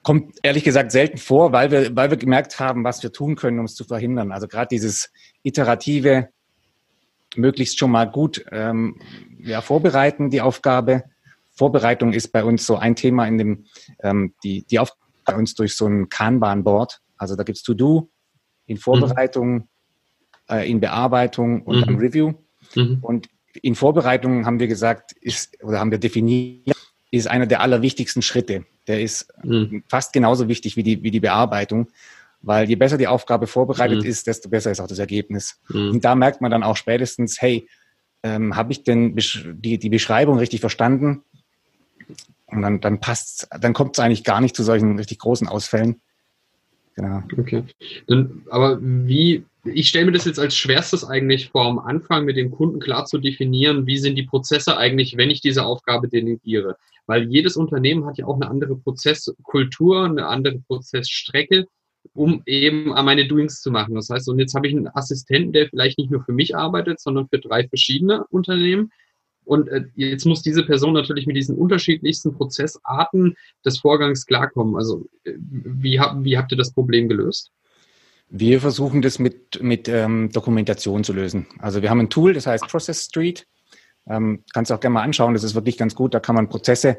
Kommt 0.02 0.38
ehrlich 0.42 0.64
gesagt 0.64 0.92
selten 0.92 1.18
vor, 1.18 1.52
weil 1.52 1.70
wir, 1.70 1.96
weil 1.96 2.10
wir 2.10 2.16
gemerkt 2.16 2.60
haben, 2.60 2.84
was 2.84 3.02
wir 3.02 3.12
tun 3.12 3.34
können, 3.34 3.58
um 3.58 3.64
es 3.64 3.74
zu 3.74 3.84
verhindern. 3.84 4.32
Also 4.32 4.46
gerade 4.46 4.68
dieses 4.68 5.10
iterative, 5.42 6.28
möglichst 7.36 7.78
schon 7.78 7.90
mal 7.90 8.04
gut 8.04 8.44
ähm, 8.50 9.00
ja, 9.38 9.60
vorbereiten, 9.60 10.30
die 10.30 10.40
Aufgabe. 10.40 11.04
Vorbereitung 11.52 12.12
ist 12.12 12.28
bei 12.28 12.44
uns 12.44 12.66
so 12.66 12.76
ein 12.76 12.96
Thema 12.96 13.26
in 13.26 13.38
dem, 13.38 13.64
ähm, 14.02 14.34
die, 14.44 14.64
die 14.64 14.78
Aufgabe 14.78 15.05
bei 15.26 15.34
uns 15.34 15.54
durch 15.54 15.76
so 15.76 15.86
ein 15.86 16.08
Kanban-Board. 16.08 17.00
Also 17.18 17.36
da 17.36 17.42
gibt 17.42 17.58
es 17.58 17.62
To-Do 17.64 18.10
in 18.66 18.76
Vorbereitung, 18.76 19.54
mhm. 19.54 19.64
äh, 20.48 20.70
in 20.70 20.80
Bearbeitung 20.80 21.62
und 21.62 21.76
mhm. 21.76 21.80
dann 21.82 21.96
Review. 21.96 22.34
Mhm. 22.74 22.98
Und 23.02 23.28
in 23.62 23.74
Vorbereitung 23.74 24.46
haben 24.46 24.60
wir 24.60 24.66
gesagt, 24.66 25.12
ist, 25.12 25.62
oder 25.62 25.80
haben 25.80 25.90
wir 25.90 25.98
definiert, 25.98 26.76
ist 27.10 27.28
einer 27.28 27.46
der 27.46 27.60
allerwichtigsten 27.60 28.22
Schritte. 28.22 28.66
der 28.86 29.00
ist 29.02 29.32
mhm. 29.42 29.84
fast 29.88 30.12
genauso 30.12 30.48
wichtig 30.48 30.76
wie 30.76 30.82
die, 30.82 31.02
wie 31.02 31.10
die 31.10 31.20
Bearbeitung. 31.20 31.88
Weil 32.42 32.68
je 32.68 32.76
besser 32.76 32.98
die 32.98 33.06
Aufgabe 33.06 33.46
vorbereitet 33.46 34.02
mhm. 34.02 34.08
ist, 34.08 34.26
desto 34.26 34.48
besser 34.48 34.70
ist 34.70 34.80
auch 34.80 34.86
das 34.86 34.98
Ergebnis. 34.98 35.60
Mhm. 35.68 35.90
Und 35.90 36.04
da 36.04 36.14
merkt 36.14 36.40
man 36.40 36.50
dann 36.50 36.62
auch 36.62 36.76
spätestens, 36.76 37.40
hey, 37.40 37.68
ähm, 38.22 38.56
habe 38.56 38.72
ich 38.72 38.82
denn 38.82 39.16
die, 39.16 39.78
die 39.78 39.88
Beschreibung 39.88 40.38
richtig 40.38 40.60
verstanden? 40.60 41.22
Und 42.46 42.62
dann, 42.62 42.80
dann 42.80 43.00
passt 43.00 43.48
dann 43.60 43.72
kommt 43.72 43.96
es 43.96 44.04
eigentlich 44.04 44.24
gar 44.24 44.40
nicht 44.40 44.54
zu 44.54 44.62
solchen 44.62 44.96
richtig 44.96 45.18
großen 45.18 45.48
Ausfällen. 45.48 46.00
Genau. 46.94 47.22
Okay. 47.36 47.64
Dann, 48.06 48.44
aber 48.50 48.78
wie, 48.80 49.44
ich 49.64 49.88
stelle 49.88 50.06
mir 50.06 50.12
das 50.12 50.24
jetzt 50.24 50.38
als 50.38 50.56
schwerstes 50.56 51.04
eigentlich 51.04 51.50
vor, 51.50 51.66
am 51.66 51.78
Anfang 51.78 52.24
mit 52.24 52.36
dem 52.36 52.50
Kunden 52.50 52.80
klar 52.80 53.04
zu 53.04 53.18
definieren, 53.18 53.86
wie 53.86 53.98
sind 53.98 54.16
die 54.16 54.22
Prozesse 54.22 54.76
eigentlich, 54.76 55.16
wenn 55.16 55.30
ich 55.30 55.40
diese 55.40 55.64
Aufgabe 55.64 56.08
delegiere. 56.08 56.76
Weil 57.06 57.28
jedes 57.28 57.56
Unternehmen 57.56 58.06
hat 58.06 58.18
ja 58.18 58.26
auch 58.26 58.36
eine 58.36 58.48
andere 58.48 58.76
Prozesskultur, 58.76 60.04
eine 60.04 60.26
andere 60.26 60.58
Prozessstrecke, 60.60 61.66
um 62.14 62.42
eben 62.46 62.86
meine 62.86 63.28
Doings 63.28 63.60
zu 63.60 63.70
machen. 63.70 63.94
Das 63.94 64.08
heißt, 64.08 64.28
und 64.28 64.38
jetzt 64.38 64.54
habe 64.54 64.66
ich 64.66 64.74
einen 64.74 64.88
Assistenten, 64.88 65.52
der 65.52 65.68
vielleicht 65.68 65.98
nicht 65.98 66.10
nur 66.10 66.24
für 66.24 66.32
mich 66.32 66.56
arbeitet, 66.56 67.00
sondern 67.00 67.28
für 67.28 67.38
drei 67.38 67.68
verschiedene 67.68 68.24
Unternehmen. 68.28 68.90
Und 69.46 69.68
äh, 69.68 69.84
jetzt 69.94 70.26
muss 70.26 70.42
diese 70.42 70.64
Person 70.64 70.92
natürlich 70.92 71.26
mit 71.26 71.36
diesen 71.36 71.56
unterschiedlichsten 71.56 72.34
Prozessarten 72.34 73.36
des 73.64 73.78
Vorgangs 73.78 74.26
klarkommen. 74.26 74.76
Also 74.76 75.06
äh, 75.24 75.32
wie, 75.38 76.00
hab, 76.00 76.22
wie 76.24 76.36
habt 76.36 76.52
ihr 76.52 76.58
das 76.58 76.72
Problem 76.72 77.08
gelöst? 77.08 77.52
Wir 78.28 78.60
versuchen 78.60 79.02
das 79.02 79.20
mit, 79.20 79.62
mit 79.62 79.88
ähm, 79.88 80.30
Dokumentation 80.32 81.04
zu 81.04 81.12
lösen. 81.12 81.46
Also 81.60 81.80
wir 81.80 81.90
haben 81.90 82.00
ein 82.00 82.10
Tool, 82.10 82.34
das 82.34 82.46
heißt 82.46 82.66
Process 82.66 83.04
Street. 83.04 83.46
Ähm, 84.08 84.42
kannst 84.52 84.70
du 84.70 84.74
auch 84.74 84.80
gerne 84.80 84.94
mal 84.94 85.02
anschauen, 85.02 85.34
das 85.34 85.44
ist 85.44 85.54
wirklich 85.54 85.78
ganz 85.78 85.94
gut. 85.94 86.12
Da 86.12 86.18
kann 86.18 86.34
man 86.34 86.48
Prozesse 86.48 86.98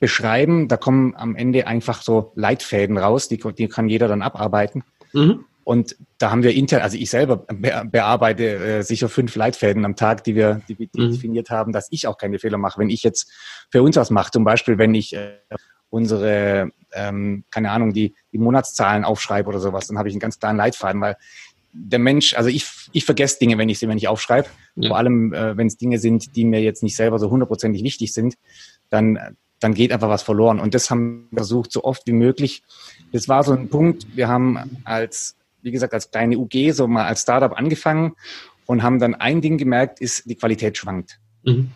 beschreiben. 0.00 0.68
Da 0.68 0.78
kommen 0.78 1.14
am 1.14 1.36
Ende 1.36 1.66
einfach 1.66 2.00
so 2.00 2.32
Leitfäden 2.36 2.96
raus, 2.96 3.28
die, 3.28 3.38
die 3.58 3.68
kann 3.68 3.90
jeder 3.90 4.08
dann 4.08 4.22
abarbeiten. 4.22 4.82
Mhm. 5.12 5.44
Und 5.64 5.96
da 6.18 6.30
haben 6.30 6.42
wir 6.42 6.54
intern, 6.54 6.82
also 6.82 6.96
ich 6.96 7.10
selber 7.10 7.36
bearbeite 7.36 8.56
äh, 8.56 8.82
sicher 8.82 9.08
fünf 9.08 9.36
Leitfäden 9.36 9.84
am 9.84 9.96
Tag, 9.96 10.24
die 10.24 10.34
wir, 10.34 10.60
die 10.68 10.78
wir 10.78 10.88
mhm. 10.92 11.12
definiert 11.12 11.50
haben, 11.50 11.72
dass 11.72 11.88
ich 11.90 12.06
auch 12.06 12.18
keine 12.18 12.38
Fehler 12.38 12.58
mache. 12.58 12.80
Wenn 12.80 12.90
ich 12.90 13.02
jetzt 13.02 13.30
für 13.70 13.82
uns 13.82 13.96
was 13.96 14.10
mache, 14.10 14.32
zum 14.32 14.44
Beispiel, 14.44 14.78
wenn 14.78 14.94
ich 14.94 15.14
äh, 15.14 15.38
unsere, 15.90 16.70
ähm, 16.92 17.44
keine 17.50 17.70
Ahnung, 17.70 17.92
die, 17.92 18.14
die 18.32 18.38
Monatszahlen 18.38 19.04
aufschreibe 19.04 19.48
oder 19.48 19.60
sowas, 19.60 19.86
dann 19.86 19.98
habe 19.98 20.08
ich 20.08 20.14
einen 20.14 20.20
ganz 20.20 20.38
klaren 20.38 20.56
Leitfaden, 20.56 21.00
weil 21.00 21.16
der 21.72 21.98
Mensch, 21.98 22.34
also 22.34 22.48
ich, 22.48 22.66
ich 22.92 23.04
vergesse 23.04 23.38
Dinge, 23.38 23.56
wenn 23.58 23.68
ich 23.68 23.78
sie 23.78 23.86
mir 23.86 23.94
nicht 23.94 24.08
aufschreibe. 24.08 24.48
Ja. 24.76 24.88
Vor 24.88 24.98
allem, 24.98 25.32
äh, 25.32 25.56
wenn 25.56 25.66
es 25.66 25.76
Dinge 25.76 25.98
sind, 25.98 26.36
die 26.36 26.44
mir 26.44 26.60
jetzt 26.60 26.82
nicht 26.82 26.96
selber 26.96 27.18
so 27.18 27.30
hundertprozentig 27.30 27.82
wichtig 27.82 28.12
sind, 28.12 28.34
dann, 28.90 29.36
dann 29.58 29.74
geht 29.74 29.92
einfach 29.92 30.08
was 30.08 30.22
verloren. 30.22 30.60
Und 30.60 30.74
das 30.74 30.90
haben 30.90 31.28
wir 31.30 31.38
versucht, 31.38 31.72
so 31.72 31.84
oft 31.84 32.06
wie 32.06 32.12
möglich. 32.12 32.62
Das 33.12 33.28
war 33.28 33.42
so 33.44 33.52
ein 33.52 33.68
Punkt. 33.68 34.06
Wir 34.14 34.28
haben 34.28 34.80
als 34.84 35.36
wie 35.62 35.70
gesagt, 35.70 35.94
als 35.94 36.10
kleine 36.10 36.38
UG, 36.38 36.72
so 36.72 36.86
mal 36.86 37.06
als 37.06 37.22
Startup 37.22 37.56
angefangen 37.56 38.12
und 38.66 38.82
haben 38.82 38.98
dann 38.98 39.14
ein 39.14 39.40
Ding 39.40 39.58
gemerkt, 39.58 40.00
ist, 40.00 40.28
die 40.28 40.36
Qualität 40.36 40.76
schwankt. 40.76 41.18
Mhm. 41.44 41.70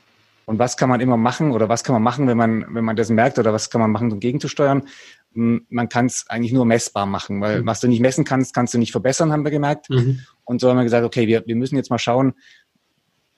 Und 0.45 0.61
was 0.61 0.77
kann 0.77 0.89
man 0.89 1.01
immer 1.01 1.17
machen 1.17 1.51
oder 1.51 1.69
was 1.69 1.83
kann 1.83 1.93
man 1.95 2.03
machen, 2.03 2.29
wenn 2.29 2.37
man, 2.37 2.65
wenn 2.75 2.85
man 2.85 2.95
das 2.95 3.11
merkt 3.11 3.39
oder 3.39 3.53
was 3.53 3.69
kann 3.69 3.81
man 3.81 3.91
machen, 3.91 4.13
um 4.13 4.21
gegenzusteuern? 4.21 4.85
Man 5.33 5.89
kann 5.89 6.07
es 6.07 6.25
eigentlich 6.29 6.53
nur 6.53 6.65
messbar 6.65 7.05
machen, 7.05 7.41
weil 7.41 7.63
mhm. 7.63 7.67
was 7.67 7.81
du 7.81 7.89
nicht 7.89 8.01
messen 8.01 8.25
kannst, 8.25 8.55
kannst 8.55 8.73
du 8.73 8.79
nicht 8.79 8.93
verbessern, 8.93 9.33
haben 9.33 9.45
wir 9.45 9.51
gemerkt. 9.51 9.91
Mhm. 9.91 10.21
Und 10.45 10.61
so 10.61 10.71
haben 10.71 10.77
wir 10.77 10.85
gesagt, 10.85 11.05
okay, 11.05 11.27
wir, 11.27 11.45
wir 11.47 11.57
müssen 11.57 11.77
jetzt 11.77 11.91
mal 11.91 11.99
schauen, 11.99 12.35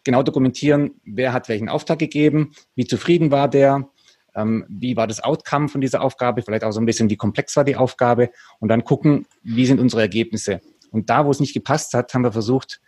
genau 0.05 0.23
dokumentieren, 0.23 1.01
wer 1.05 1.33
hat 1.33 1.49
welchen 1.49 1.69
Auftrag 1.69 1.99
gegeben, 1.99 2.53
wie 2.75 2.87
zufrieden 2.87 3.31
war 3.31 3.49
der, 3.49 3.89
ähm, 4.35 4.65
wie 4.69 4.97
war 4.97 5.07
das 5.07 5.21
Outcome 5.23 5.69
von 5.69 5.81
dieser 5.81 6.03
Aufgabe, 6.03 6.43
vielleicht 6.43 6.65
auch 6.65 6.73
so 6.73 6.81
ein 6.81 6.87
bisschen, 6.87 7.11
wie 7.11 7.17
komplex 7.17 7.57
war 7.57 7.65
die 7.65 7.77
Aufgabe 7.77 8.31
und 8.61 8.69
dann 8.69 8.85
gucken, 8.85 9.27
wie 9.43 9.67
sind 9.67 9.81
unsere 9.81 10.03
Ergebnisse. 10.03 10.61
Und 10.91 11.11
da, 11.11 11.27
wo 11.27 11.31
es 11.31 11.41
nicht 11.41 11.55
gepasst 11.55 11.95
hat, 11.95 12.15
haben 12.15 12.23
wir 12.23 12.33
versucht, 12.33 12.81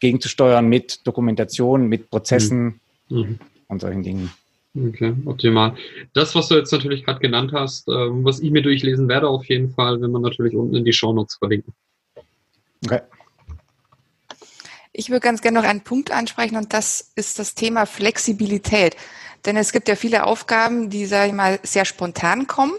gegenzusteuern 0.00 0.66
mit 0.66 1.06
Dokumentation, 1.06 1.88
mit 1.88 2.10
Prozessen 2.10 2.80
mhm. 3.08 3.18
mhm. 3.18 3.38
und 3.68 3.80
solchen 3.80 4.02
Dingen. 4.02 4.30
Okay, 4.76 5.14
optimal. 5.24 5.74
Das, 6.12 6.34
was 6.34 6.48
du 6.48 6.54
jetzt 6.54 6.72
natürlich 6.72 7.04
gerade 7.04 7.20
genannt 7.20 7.52
hast, 7.52 7.88
ähm, 7.88 8.24
was 8.24 8.40
ich 8.40 8.50
mir 8.50 8.62
durchlesen 8.62 9.08
werde, 9.08 9.28
auf 9.28 9.44
jeden 9.46 9.70
Fall, 9.70 10.00
wenn 10.00 10.10
man 10.10 10.22
natürlich 10.22 10.54
unten 10.54 10.76
in 10.76 10.84
die 10.84 10.92
Shownotes 10.92 11.36
verlinken. 11.36 11.72
Okay. 12.84 13.00
Ich 14.92 15.10
würde 15.10 15.20
ganz 15.20 15.42
gerne 15.42 15.60
noch 15.60 15.68
einen 15.68 15.82
Punkt 15.82 16.10
ansprechen 16.10 16.56
und 16.56 16.72
das 16.72 17.12
ist 17.14 17.38
das 17.38 17.54
Thema 17.54 17.86
Flexibilität. 17.86 18.96
Denn 19.48 19.56
es 19.56 19.72
gibt 19.72 19.88
ja 19.88 19.96
viele 19.96 20.26
Aufgaben, 20.26 20.90
die, 20.90 21.06
sage 21.06 21.28
ich 21.28 21.32
mal, 21.32 21.58
sehr 21.62 21.86
spontan 21.86 22.46
kommen 22.46 22.74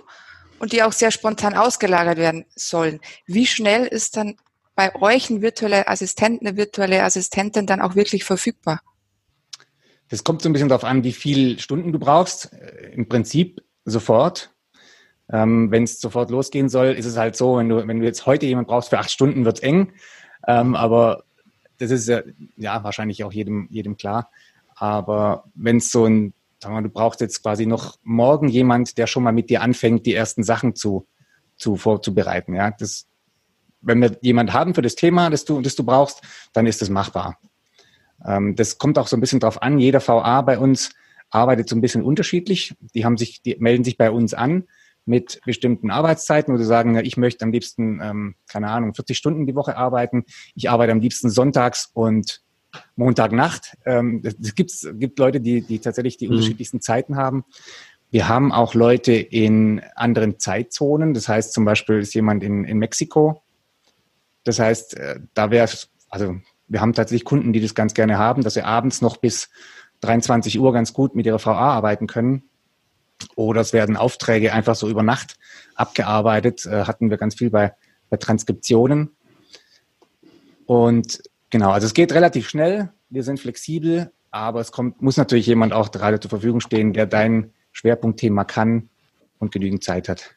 und 0.60 0.72
die 0.72 0.84
auch 0.84 0.92
sehr 0.92 1.10
spontan 1.10 1.56
ausgelagert 1.56 2.20
werden 2.20 2.46
sollen. 2.56 3.00
Wie 3.26 3.48
schnell 3.48 3.88
ist 3.88 4.18
dann 4.18 4.36
bei 4.76 4.94
euch 4.94 5.32
ein 5.32 5.42
virtueller 5.42 5.90
Assistent, 5.90 6.42
eine 6.42 6.58
virtuelle 6.58 7.02
Assistentin 7.02 7.66
dann 7.66 7.82
auch 7.82 7.96
wirklich 7.96 8.24
verfügbar? 8.24 8.82
Das 10.10 10.24
kommt 10.24 10.44
so 10.44 10.50
ein 10.50 10.54
bisschen 10.54 10.70
darauf 10.70 10.84
an, 10.84 11.04
wie 11.04 11.12
viele 11.12 11.58
Stunden 11.58 11.92
du 11.92 11.98
brauchst. 11.98 12.54
Äh, 12.54 12.92
Im 12.94 13.10
Prinzip 13.10 13.64
sofort. 13.86 14.52
Ähm, 15.32 15.72
wenn 15.72 15.86
es 15.86 16.00
sofort 16.00 16.30
losgehen 16.30 16.70
soll, 16.70 16.90
ist 16.90 17.08
es 17.08 17.18
halt 17.18 17.36
so, 17.36 17.58
wenn 17.58 17.70
du, 17.70 17.88
wenn 17.88 18.00
du 18.00 18.06
jetzt 18.06 18.28
heute 18.28 18.46
jemand 18.46 18.68
brauchst 18.68 18.90
für 18.90 19.00
acht 19.00 19.10
Stunden, 19.10 19.44
wird 19.44 19.58
es 19.58 19.64
eng. 19.64 19.94
Ähm, 20.48 20.76
aber 20.76 21.24
das 21.80 21.90
ist 21.90 22.08
ja, 22.08 22.22
ja 22.58 22.84
wahrscheinlich 22.84 23.24
auch 23.24 23.34
jedem, 23.34 23.68
jedem 23.72 23.98
klar. 23.98 24.30
Aber 24.76 25.46
wenn 25.56 25.78
es 25.78 25.90
so 25.92 26.06
ein 26.06 26.36
sag 26.60 26.72
mal, 26.72 26.84
du 26.84 26.90
brauchst 26.90 27.22
jetzt 27.22 27.42
quasi 27.42 27.66
noch 27.66 27.98
morgen 28.04 28.50
jemand, 28.50 28.98
der 28.98 29.08
schon 29.08 29.24
mal 29.24 29.32
mit 29.32 29.50
dir 29.50 29.62
anfängt, 29.62 30.06
die 30.06 30.14
ersten 30.14 30.44
Sachen 30.44 30.76
zu, 30.76 31.08
zu 31.56 31.76
vorzubereiten. 31.76 32.54
Ja, 32.54 32.72
das, 32.72 33.08
wenn 33.82 34.02
wir 34.02 34.18
jemand 34.22 34.54
haben 34.54 34.74
für 34.74 34.82
das 34.82 34.96
Thema, 34.96 35.30
das 35.30 35.46
du, 35.46 35.62
das 35.62 35.76
du 35.76 35.84
brauchst, 35.84 36.22
dann 36.54 36.68
ist 36.68 36.82
das 36.82 36.90
machbar. 36.90 37.40
Ähm, 38.26 38.56
das 38.56 38.78
kommt 38.78 38.98
auch 38.98 39.08
so 39.08 39.16
ein 39.16 39.22
bisschen 39.22 39.40
drauf 39.40 39.62
an. 39.62 39.80
Jeder 39.80 40.06
VA 40.06 40.42
bei 40.42 40.60
uns 40.60 40.92
arbeitet 41.30 41.70
so 41.70 41.76
ein 41.76 41.82
bisschen 41.82 42.04
unterschiedlich. 42.04 42.76
Die 42.94 43.06
haben 43.06 43.18
sich, 43.18 43.42
die 43.42 43.56
melden 43.60 43.84
sich 43.84 43.98
bei 43.98 44.12
uns 44.12 44.34
an 44.34 44.66
mit 45.06 45.40
bestimmten 45.46 45.90
Arbeitszeiten, 45.90 46.58
sie 46.58 46.66
sagen, 46.66 46.96
ich 46.98 47.18
möchte 47.18 47.44
am 47.44 47.52
liebsten, 47.52 48.00
ähm, 48.02 48.36
keine 48.48 48.70
Ahnung, 48.70 48.94
40 48.94 49.18
Stunden 49.18 49.48
die 49.48 49.56
Woche 49.56 49.76
arbeiten. 49.76 50.26
Ich 50.56 50.70
arbeite 50.70 50.92
am 50.92 51.00
liebsten 51.00 51.30
sonntags 51.30 51.90
und 51.94 52.42
Montagnacht. 52.96 53.78
Ähm, 53.86 54.22
es 54.24 54.56
gibt, 54.56 54.72
gibt 54.94 55.20
Leute, 55.20 55.42
die, 55.42 55.62
die 55.62 55.80
tatsächlich 55.80 56.18
die 56.18 56.28
mhm. 56.28 56.34
unterschiedlichsten 56.34 56.82
Zeiten 56.82 57.16
haben. 57.16 57.46
Wir 58.12 58.28
haben 58.28 58.52
auch 58.52 58.74
Leute 58.74 59.14
in 59.14 59.82
anderen 59.96 60.40
Zeitzonen. 60.40 61.14
Das 61.14 61.28
heißt, 61.28 61.54
zum 61.54 61.66
Beispiel 61.66 62.00
ist 62.00 62.14
jemand 62.14 62.44
in, 62.44 62.64
in 62.64 62.78
Mexiko. 62.80 63.44
Das 64.44 64.60
heißt, 64.60 64.98
äh, 64.98 65.20
da 65.34 65.52
wäre 65.52 65.70
also 66.10 66.36
wir 66.68 66.82
haben 66.82 66.94
tatsächlich 66.94 67.26
Kunden, 67.26 67.52
die 67.52 67.62
das 67.62 67.76
ganz 67.76 67.94
gerne 67.94 68.18
haben, 68.18 68.44
dass 68.44 68.54
sie 68.54 68.64
abends 68.64 69.02
noch 69.02 69.18
bis 69.18 69.50
23 70.02 70.60
Uhr 70.60 70.72
ganz 70.72 70.94
gut 70.94 71.16
mit 71.16 71.26
ihrer 71.26 71.44
VA 71.44 71.58
arbeiten 71.58 72.08
können. 72.08 72.44
Oder 73.36 73.62
es 73.62 73.74
werden 73.74 73.98
Aufträge 73.98 74.54
einfach 74.54 74.76
so 74.76 74.88
über 74.88 75.04
Nacht 75.04 75.38
abgearbeitet. 75.76 76.66
Äh, 76.66 76.86
hatten 76.86 77.10
wir 77.10 77.18
ganz 77.18 77.36
viel 77.36 77.50
bei, 77.50 77.74
bei 78.10 78.18
Transkriptionen. 78.18 79.16
Und 80.66 81.22
Genau, 81.50 81.72
also 81.72 81.86
es 81.88 81.94
geht 81.94 82.14
relativ 82.14 82.48
schnell, 82.48 82.90
wir 83.10 83.24
sind 83.24 83.40
flexibel, 83.40 84.12
aber 84.32 84.62
es 84.62 84.72
kommt, 84.72 85.02
muss 85.02 85.18
natürlich 85.18 85.48
jemand 85.48 85.74
auch 85.74 85.92
gerade 85.92 86.20
zur 86.20 86.30
Verfügung 86.30 86.60
stehen, 86.60 86.94
der 86.94 87.08
dein 87.08 87.52
Schwerpunktthema 87.72 88.44
kann 88.44 88.90
und 89.40 89.52
genügend 89.52 89.84
Zeit 89.84 90.10
hat. 90.10 90.36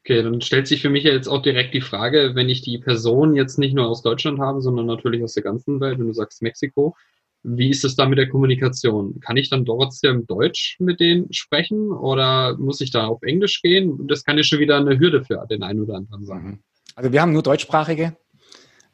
Okay, 0.00 0.22
dann 0.22 0.40
stellt 0.40 0.66
sich 0.66 0.80
für 0.80 0.90
mich 0.90 1.04
ja 1.04 1.12
jetzt 1.12 1.28
auch 1.28 1.42
direkt 1.42 1.74
die 1.74 1.80
Frage, 1.80 2.32
wenn 2.34 2.48
ich 2.48 2.62
die 2.62 2.78
Person 2.78 3.36
jetzt 3.36 3.58
nicht 3.58 3.74
nur 3.74 3.86
aus 3.86 4.02
Deutschland 4.02 4.40
habe, 4.40 4.60
sondern 4.60 4.86
natürlich 4.86 5.22
aus 5.22 5.34
der 5.34 5.42
ganzen 5.42 5.80
Welt, 5.80 5.98
wenn 5.98 6.06
du 6.06 6.14
sagst 6.14 6.42
Mexiko, 6.42 6.96
wie 7.42 7.70
ist 7.70 7.84
es 7.84 7.96
da 7.96 8.06
mit 8.06 8.18
der 8.18 8.28
Kommunikation? 8.28 9.20
Kann 9.20 9.36
ich 9.36 9.48
dann 9.50 9.64
trotzdem 9.64 10.26
Deutsch 10.26 10.76
mit 10.78 11.00
denen 11.00 11.32
sprechen 11.32 11.90
oder 11.90 12.56
muss 12.58 12.80
ich 12.80 12.90
da 12.90 13.06
auf 13.06 13.22
Englisch 13.22 13.62
gehen? 13.62 14.06
Das 14.08 14.24
kann 14.24 14.36
ja 14.36 14.42
schon 14.42 14.58
wieder 14.58 14.76
eine 14.76 14.98
Hürde 14.98 15.24
für 15.24 15.46
den 15.48 15.62
einen 15.62 15.80
oder 15.80 15.96
anderen 15.96 16.24
sein. 16.24 16.58
Also 16.94 17.12
wir 17.12 17.22
haben 17.22 17.32
nur 17.32 17.42
deutschsprachige 17.42 18.16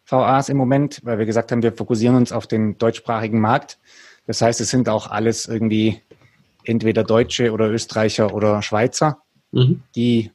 VAs 0.07 0.49
im 0.49 0.57
Moment, 0.57 1.01
weil 1.03 1.19
wir 1.19 1.27
gesagt 1.27 1.53
haben, 1.53 1.63
wir 1.63 1.73
fokussieren 1.73 2.17
uns 2.17 2.33
auf 2.33 2.47
den 2.47 2.79
deutschsprachigen 2.79 3.41
Markt. 3.41 3.79
Das 4.27 4.41
heißt, 4.41 4.61
es 4.61 4.71
sind 4.71 4.89
auch 4.89 5.11
alles 5.11 5.47
irgendwie 5.47 6.01
entweder 6.65 7.05
Deutsche 7.05 7.53
oder 7.53 7.71
Österreicher 7.71 8.35
oder 8.35 8.63
Schweizer, 8.63 9.19
mhm. 9.53 9.83
die 9.95 10.31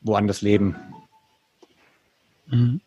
woanders 0.00 0.42
leben. 0.42 0.76
Mhm. 2.46 2.80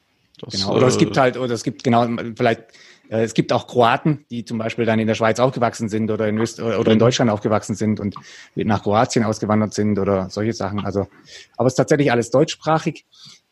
genau. 0.50 0.76
Oder 0.76 0.88
es 0.88 0.98
gibt 0.98 1.18
äh, 1.18 1.20
halt, 1.20 1.38
oder 1.38 1.54
es 1.54 1.64
gibt 1.64 1.84
genau, 1.84 2.08
vielleicht, 2.36 2.62
äh, 3.10 3.24
es 3.24 3.34
gibt 3.34 3.52
auch 3.52 3.68
Kroaten, 3.68 4.26
die 4.30 4.46
zum 4.46 4.58
Beispiel 4.58 4.86
dann 4.86 5.00
in 5.00 5.08
der 5.08 5.16
Schweiz 5.16 5.40
aufgewachsen 5.40 5.90
sind 5.90 6.12
oder 6.12 6.28
in, 6.28 6.38
Öst 6.38 6.62
oder 6.62 6.92
in 6.92 6.98
mhm. 6.98 7.00
Deutschland 7.00 7.32
aufgewachsen 7.32 7.76
sind 7.76 8.00
und 8.00 8.16
nach 8.56 8.84
Kroatien 8.84 9.26
ausgewandert 9.26 9.74
sind 9.74 10.00
oder 10.00 10.30
solche 10.30 10.54
Sachen. 10.54 10.86
Also, 10.86 11.08
aber 11.58 11.68
es 11.68 11.74
ist 11.74 11.78
tatsächlich 11.78 12.12
alles 12.12 12.32
deutschsprachig. 12.32 13.06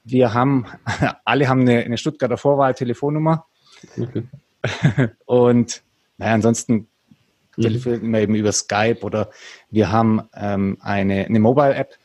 Wir 0.10 0.34
haben, 0.34 0.66
alle 1.26 1.48
haben 1.48 1.62
eine, 1.62 1.84
eine 1.84 1.98
Stuttgarter 1.98 2.38
Vorwahl-Telefonnummer. 2.38 3.46
Okay. 4.00 4.24
Und 5.26 5.84
naja, 6.18 6.34
ansonsten 6.34 6.88
mhm. 7.56 7.62
telefonieren 7.62 8.12
wir 8.12 8.22
eben 8.22 8.36
über 8.36 8.52
Skype 8.52 9.02
oder 9.02 9.30
wir 9.70 9.92
haben 9.92 10.22
ähm, 10.34 10.78
eine, 10.80 11.26
eine 11.26 11.40
Mobile-App, 11.40 11.98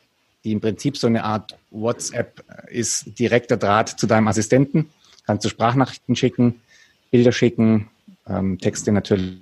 die 0.43 0.51
im 0.51 0.61
Prinzip 0.61 0.97
so 0.97 1.07
eine 1.07 1.23
Art 1.23 1.57
WhatsApp 1.71 2.43
ist, 2.67 3.17
direkter 3.17 3.57
Draht 3.57 3.89
zu 3.89 4.05
deinem 4.05 4.27
Assistenten. 4.27 4.89
Kannst 5.25 5.45
du 5.45 5.49
Sprachnachrichten 5.49 6.15
schicken, 6.15 6.61
Bilder 7.09 7.31
schicken, 7.31 7.89
ähm, 8.27 8.59
Texte 8.59 8.91
natürlich. 8.91 9.39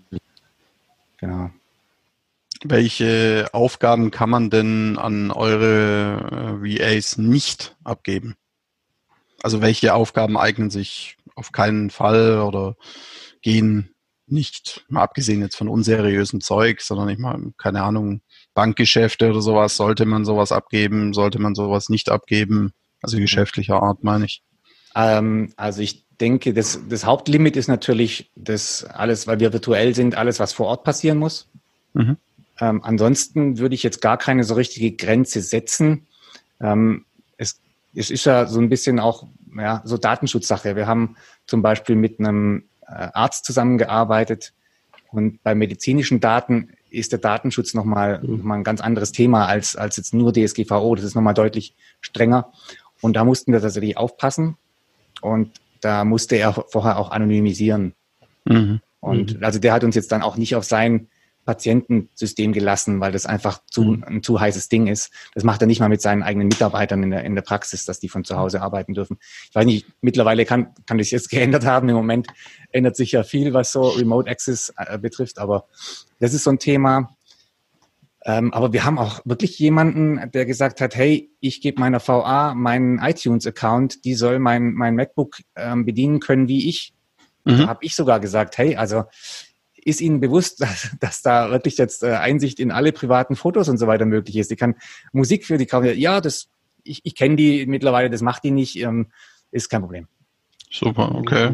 Genau. 1.17 1.49
Welche 2.63 3.49
Aufgaben 3.53 4.11
kann 4.11 4.29
man 4.29 4.51
denn 4.51 4.99
an 4.99 5.31
eure 5.31 6.59
äh, 6.61 6.79
VAs 6.79 7.17
nicht 7.17 7.75
abgeben? 7.83 8.35
Also 9.43 9.61
welche 9.61 9.93
Aufgaben 9.93 10.37
eignen 10.37 10.69
sich 10.69 11.17
auf 11.35 11.51
keinen 11.51 11.89
Fall 11.89 12.41
oder 12.41 12.75
gehen 13.41 13.91
nicht, 14.27 14.85
mal 14.87 15.01
abgesehen 15.01 15.41
jetzt 15.41 15.55
von 15.55 15.67
unseriösem 15.67 16.41
Zeug, 16.41 16.81
sondern 16.81 17.09
ich 17.09 17.17
mal, 17.17 17.37
keine 17.57 17.83
Ahnung, 17.83 18.21
Bankgeschäfte 18.53 19.29
oder 19.29 19.41
sowas, 19.41 19.75
sollte 19.75 20.05
man 20.05 20.25
sowas 20.25 20.51
abgeben, 20.51 21.13
sollte 21.13 21.39
man 21.39 21.53
sowas 21.53 21.89
nicht 21.89 22.09
abgeben? 22.09 22.73
Also 23.01 23.17
geschäftlicher 23.17 23.81
Art, 23.81 24.03
meine 24.03 24.25
ich. 24.25 24.41
Ähm, 24.95 25.51
also 25.57 25.81
ich 25.81 26.05
denke, 26.19 26.53
das, 26.53 26.79
das 26.87 27.05
Hauptlimit 27.05 27.57
ist 27.57 27.67
natürlich 27.67 28.31
das 28.35 28.85
alles, 28.85 29.27
weil 29.27 29.39
wir 29.39 29.53
virtuell 29.53 29.95
sind, 29.95 30.15
alles, 30.15 30.39
was 30.39 30.53
vor 30.53 30.67
Ort 30.67 30.83
passieren 30.83 31.17
muss. 31.17 31.49
Mhm. 31.93 32.17
Ähm, 32.59 32.81
ansonsten 32.83 33.57
würde 33.57 33.75
ich 33.75 33.83
jetzt 33.83 34.01
gar 34.01 34.17
keine 34.17 34.43
so 34.43 34.53
richtige 34.53 34.91
Grenze 34.91 35.41
setzen. 35.41 36.07
Ähm, 36.61 37.05
es, 37.95 38.09
ist 38.09 38.25
ja 38.25 38.45
so 38.45 38.59
ein 38.59 38.69
bisschen 38.69 38.99
auch 38.99 39.27
ja, 39.57 39.81
so 39.83 39.97
Datenschutzsache. 39.97 40.75
Wir 40.75 40.87
haben 40.87 41.15
zum 41.45 41.61
Beispiel 41.61 41.95
mit 41.95 42.19
einem 42.19 42.65
äh, 42.87 43.09
Arzt 43.13 43.45
zusammengearbeitet 43.45 44.53
und 45.11 45.43
bei 45.43 45.55
medizinischen 45.55 46.19
Daten 46.19 46.69
ist 46.89 47.11
der 47.11 47.19
Datenschutz 47.19 47.73
nochmal 47.73 48.19
mhm. 48.21 48.37
noch 48.37 48.43
mal 48.43 48.55
ein 48.55 48.63
ganz 48.63 48.81
anderes 48.81 49.11
Thema 49.11 49.45
als, 49.47 49.75
als 49.75 49.97
jetzt 49.97 50.13
nur 50.13 50.33
DSGVO. 50.33 50.95
Das 50.95 51.05
ist 51.05 51.15
nochmal 51.15 51.33
deutlich 51.33 51.75
strenger. 52.01 52.51
Und 53.01 53.15
da 53.15 53.23
mussten 53.23 53.51
wir 53.51 53.61
tatsächlich 53.61 53.97
aufpassen. 53.97 54.57
Und 55.21 55.59
da 55.81 56.05
musste 56.05 56.35
er 56.35 56.53
vorher 56.53 56.97
auch 56.97 57.11
anonymisieren. 57.11 57.93
Mhm. 58.45 58.81
Und 58.99 59.37
mhm. 59.37 59.43
also 59.43 59.59
der 59.59 59.73
hat 59.73 59.83
uns 59.83 59.95
jetzt 59.95 60.11
dann 60.11 60.21
auch 60.21 60.37
nicht 60.37 60.55
auf 60.55 60.63
sein 60.63 61.07
Patientensystem 61.45 62.53
gelassen, 62.53 62.99
weil 62.99 63.11
das 63.11 63.25
einfach 63.25 63.61
zu, 63.69 63.83
mhm. 63.83 64.03
ein 64.03 64.23
zu 64.23 64.39
heißes 64.39 64.69
Ding 64.69 64.87
ist. 64.87 65.11
Das 65.33 65.43
macht 65.43 65.61
er 65.61 65.67
nicht 65.67 65.79
mal 65.79 65.89
mit 65.89 66.01
seinen 66.01 66.23
eigenen 66.23 66.47
Mitarbeitern 66.47 67.03
in 67.03 67.11
der, 67.11 67.23
in 67.23 67.35
der 67.35 67.41
Praxis, 67.41 67.85
dass 67.85 67.99
die 67.99 68.09
von 68.09 68.23
zu 68.23 68.37
Hause 68.37 68.61
arbeiten 68.61 68.93
dürfen. 68.93 69.17
Ich 69.49 69.55
weiß 69.55 69.65
nicht, 69.65 69.87
mittlerweile 70.01 70.45
kann, 70.45 70.73
kann 70.85 70.97
das 70.97 71.11
jetzt 71.11 71.29
geändert 71.31 71.65
haben. 71.65 71.89
Im 71.89 71.95
Moment 71.95 72.27
ändert 72.71 72.95
sich 72.95 73.11
ja 73.11 73.23
viel, 73.23 73.53
was 73.53 73.71
so 73.71 73.89
Remote 73.89 74.29
Access 74.29 74.73
äh, 74.77 74.97
betrifft, 74.97 75.39
aber 75.39 75.65
das 76.19 76.33
ist 76.33 76.43
so 76.43 76.51
ein 76.51 76.59
Thema. 76.59 77.15
Ähm, 78.23 78.53
aber 78.53 78.71
wir 78.71 78.85
haben 78.85 78.99
auch 78.99 79.21
wirklich 79.25 79.57
jemanden, 79.57 80.29
der 80.31 80.45
gesagt 80.45 80.79
hat, 80.79 80.95
hey, 80.95 81.31
ich 81.39 81.59
gebe 81.59 81.79
meiner 81.79 82.05
VA 82.07 82.53
meinen 82.53 82.99
iTunes-Account, 82.99 84.05
die 84.05 84.13
soll 84.13 84.37
mein, 84.37 84.73
mein 84.73 84.95
MacBook 84.95 85.37
ähm, 85.55 85.85
bedienen 85.85 86.19
können 86.19 86.47
wie 86.47 86.69
ich. 86.69 86.93
Mhm. 87.45 87.57
Da 87.57 87.67
habe 87.67 87.83
ich 87.83 87.95
sogar 87.95 88.19
gesagt, 88.19 88.59
hey, 88.59 88.75
also 88.75 89.05
ist 89.83 90.01
Ihnen 90.01 90.19
bewusst, 90.19 90.61
dass, 90.61 90.91
dass 90.99 91.21
da 91.21 91.51
wirklich 91.51 91.77
jetzt 91.77 92.03
äh, 92.03 92.13
Einsicht 92.13 92.59
in 92.59 92.71
alle 92.71 92.91
privaten 92.91 93.35
Fotos 93.35 93.69
und 93.69 93.77
so 93.77 93.87
weiter 93.87 94.05
möglich 94.05 94.37
ist? 94.37 94.51
Die 94.51 94.55
kann 94.55 94.75
Musik 95.11 95.45
für 95.45 95.57
die 95.57 95.65
kaufen. 95.65 95.97
Ja, 95.97 96.21
das, 96.21 96.49
ich, 96.83 97.01
ich 97.03 97.15
kenne 97.15 97.35
die 97.35 97.65
mittlerweile, 97.65 98.09
das 98.09 98.21
macht 98.21 98.43
die 98.43 98.51
nicht, 98.51 98.77
ähm, 98.77 99.11
ist 99.51 99.69
kein 99.69 99.81
Problem. 99.81 100.07
Super, 100.69 101.13
okay. 101.15 101.51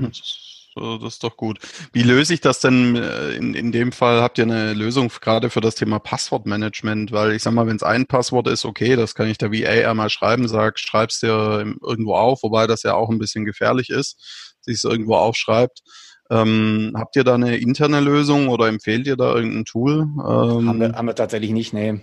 Das 0.78 1.14
ist 1.14 1.24
doch 1.24 1.36
gut. 1.38 1.60
Wie 1.92 2.04
löse 2.04 2.34
ich 2.34 2.42
das 2.42 2.60
denn 2.60 2.96
äh, 2.96 3.32
in, 3.32 3.54
in 3.56 3.72
dem 3.72 3.92
Fall? 3.92 4.22
Habt 4.22 4.38
ihr 4.38 4.44
eine 4.44 4.74
Lösung 4.74 5.10
gerade 5.10 5.50
für 5.50 5.62
das 5.62 5.76
Thema 5.76 6.00
Passwortmanagement? 6.00 7.12
Weil 7.12 7.34
ich 7.34 7.44
sag 7.44 7.54
mal, 7.54 7.66
wenn 7.66 7.76
es 7.76 7.84
ein 7.84 8.06
Passwort 8.06 8.48
ist, 8.48 8.66
okay, 8.66 8.96
das 8.96 9.16
kann 9.16 9.28
ich 9.28 9.38
der 9.38 9.52
VA 9.52 9.90
einmal 9.90 10.10
schreiben, 10.10 10.48
sag, 10.48 10.80
schreib's 10.80 11.20
dir 11.20 11.76
irgendwo 11.82 12.16
auf, 12.16 12.44
wobei 12.44 12.68
das 12.68 12.84
ja 12.84 12.94
auch 12.94 13.10
ein 13.10 13.18
bisschen 13.18 13.46
gefährlich 13.46 13.90
ist, 13.90 14.56
sich 14.62 14.76
es 14.76 14.84
irgendwo 14.84 15.16
aufschreibt. 15.16 15.82
Ähm, 16.30 16.94
habt 16.96 17.16
ihr 17.16 17.24
da 17.24 17.36
eine 17.36 17.58
interne 17.58 18.02
Lösung 18.02 18.50
oder 18.50 18.68
empfehlt 18.68 19.08
ihr 19.08 19.16
da 19.16 19.34
irgendein 19.36 19.66
Tool? 19.66 20.02
Ähm, 20.02 20.20
haben, 20.20 20.80
wir, 20.80 20.92
haben 20.94 21.06
wir 21.06 21.16
tatsächlich 21.16 21.52
nicht, 21.52 21.74
nee. 21.74 21.94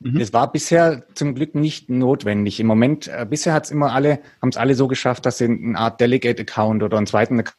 Mhm. 0.00 0.18
Das 0.18 0.32
war 0.32 0.52
bisher 0.52 1.04
zum 1.14 1.34
Glück 1.34 1.54
nicht 1.56 1.90
notwendig. 1.90 2.60
Im 2.60 2.68
Moment, 2.68 3.08
äh, 3.08 3.26
bisher 3.28 3.52
hat's 3.52 3.72
immer 3.72 3.92
alle, 3.92 4.20
haben 4.40 4.50
es 4.50 4.56
alle 4.56 4.76
so 4.76 4.86
geschafft, 4.86 5.26
dass 5.26 5.38
sie 5.38 5.46
eine 5.46 5.76
Art 5.76 6.00
Delegate-Account 6.00 6.82
oder 6.82 6.96
einen 6.96 7.06
zweiten 7.06 7.40
Account 7.40 7.56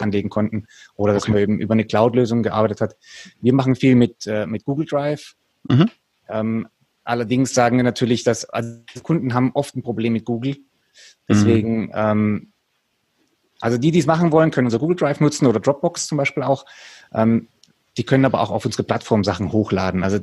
anlegen 0.00 0.28
konnten 0.28 0.66
oder 0.94 1.12
dass 1.12 1.24
okay. 1.24 1.32
man 1.32 1.40
eben 1.40 1.60
über 1.60 1.72
eine 1.72 1.84
Cloud-Lösung 1.84 2.42
gearbeitet 2.44 2.80
hat. 2.80 2.96
Wir 3.40 3.52
machen 3.52 3.74
viel 3.74 3.96
mit, 3.96 4.26
äh, 4.26 4.46
mit 4.46 4.64
Google 4.64 4.86
Drive. 4.86 5.34
Mhm. 5.68 5.90
Ähm, 6.28 6.68
allerdings 7.02 7.54
sagen 7.54 7.78
wir 7.78 7.84
natürlich, 7.84 8.22
dass 8.22 8.44
also 8.44 8.78
Kunden 9.02 9.34
haben 9.34 9.50
oft 9.54 9.74
ein 9.74 9.82
Problem 9.82 10.12
mit 10.12 10.24
Google. 10.24 10.56
Deswegen 11.28 11.86
mhm. 11.86 11.92
ähm, 11.94 12.52
also 13.60 13.78
die, 13.78 13.90
die 13.90 13.98
es 13.98 14.06
machen 14.06 14.32
wollen, 14.32 14.50
können 14.50 14.66
unser 14.66 14.78
Google 14.78 14.96
Drive 14.96 15.20
nutzen 15.20 15.46
oder 15.46 15.60
Dropbox 15.60 16.06
zum 16.06 16.18
Beispiel 16.18 16.42
auch. 16.42 16.64
Ähm, 17.12 17.48
die 17.96 18.04
können 18.04 18.24
aber 18.24 18.40
auch 18.40 18.50
auf 18.50 18.64
unsere 18.64 18.84
Plattform 18.84 19.24
Sachen 19.24 19.52
hochladen. 19.52 20.04
Also 20.04 20.20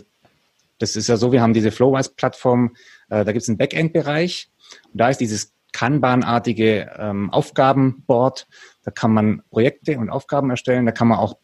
das 0.80 0.96
ist 0.96 1.08
ja 1.08 1.18
so, 1.18 1.32
wir 1.32 1.42
haben 1.42 1.54
diese 1.54 1.72
Flowwise-Plattform, 1.72 2.76
äh, 3.10 3.26
da 3.26 3.32
gibt 3.32 3.44
es 3.44 3.50
einen 3.50 3.58
Backend-Bereich 3.58 4.50
und 4.92 5.00
da 5.00 5.10
ist 5.10 5.20
dieses 5.20 5.54
Kanban-artige 5.74 6.92
ähm, 6.98 7.30
Aufgabenboard. 7.32 8.48
Da 8.84 8.92
kann 8.92 9.12
man 9.12 9.42
Projekte 9.50 9.98
und 9.98 10.10
Aufgaben 10.10 10.50
erstellen, 10.50 10.86
da 10.86 10.92
kann 10.92 11.10
man 11.10 11.18
auch 11.18 11.38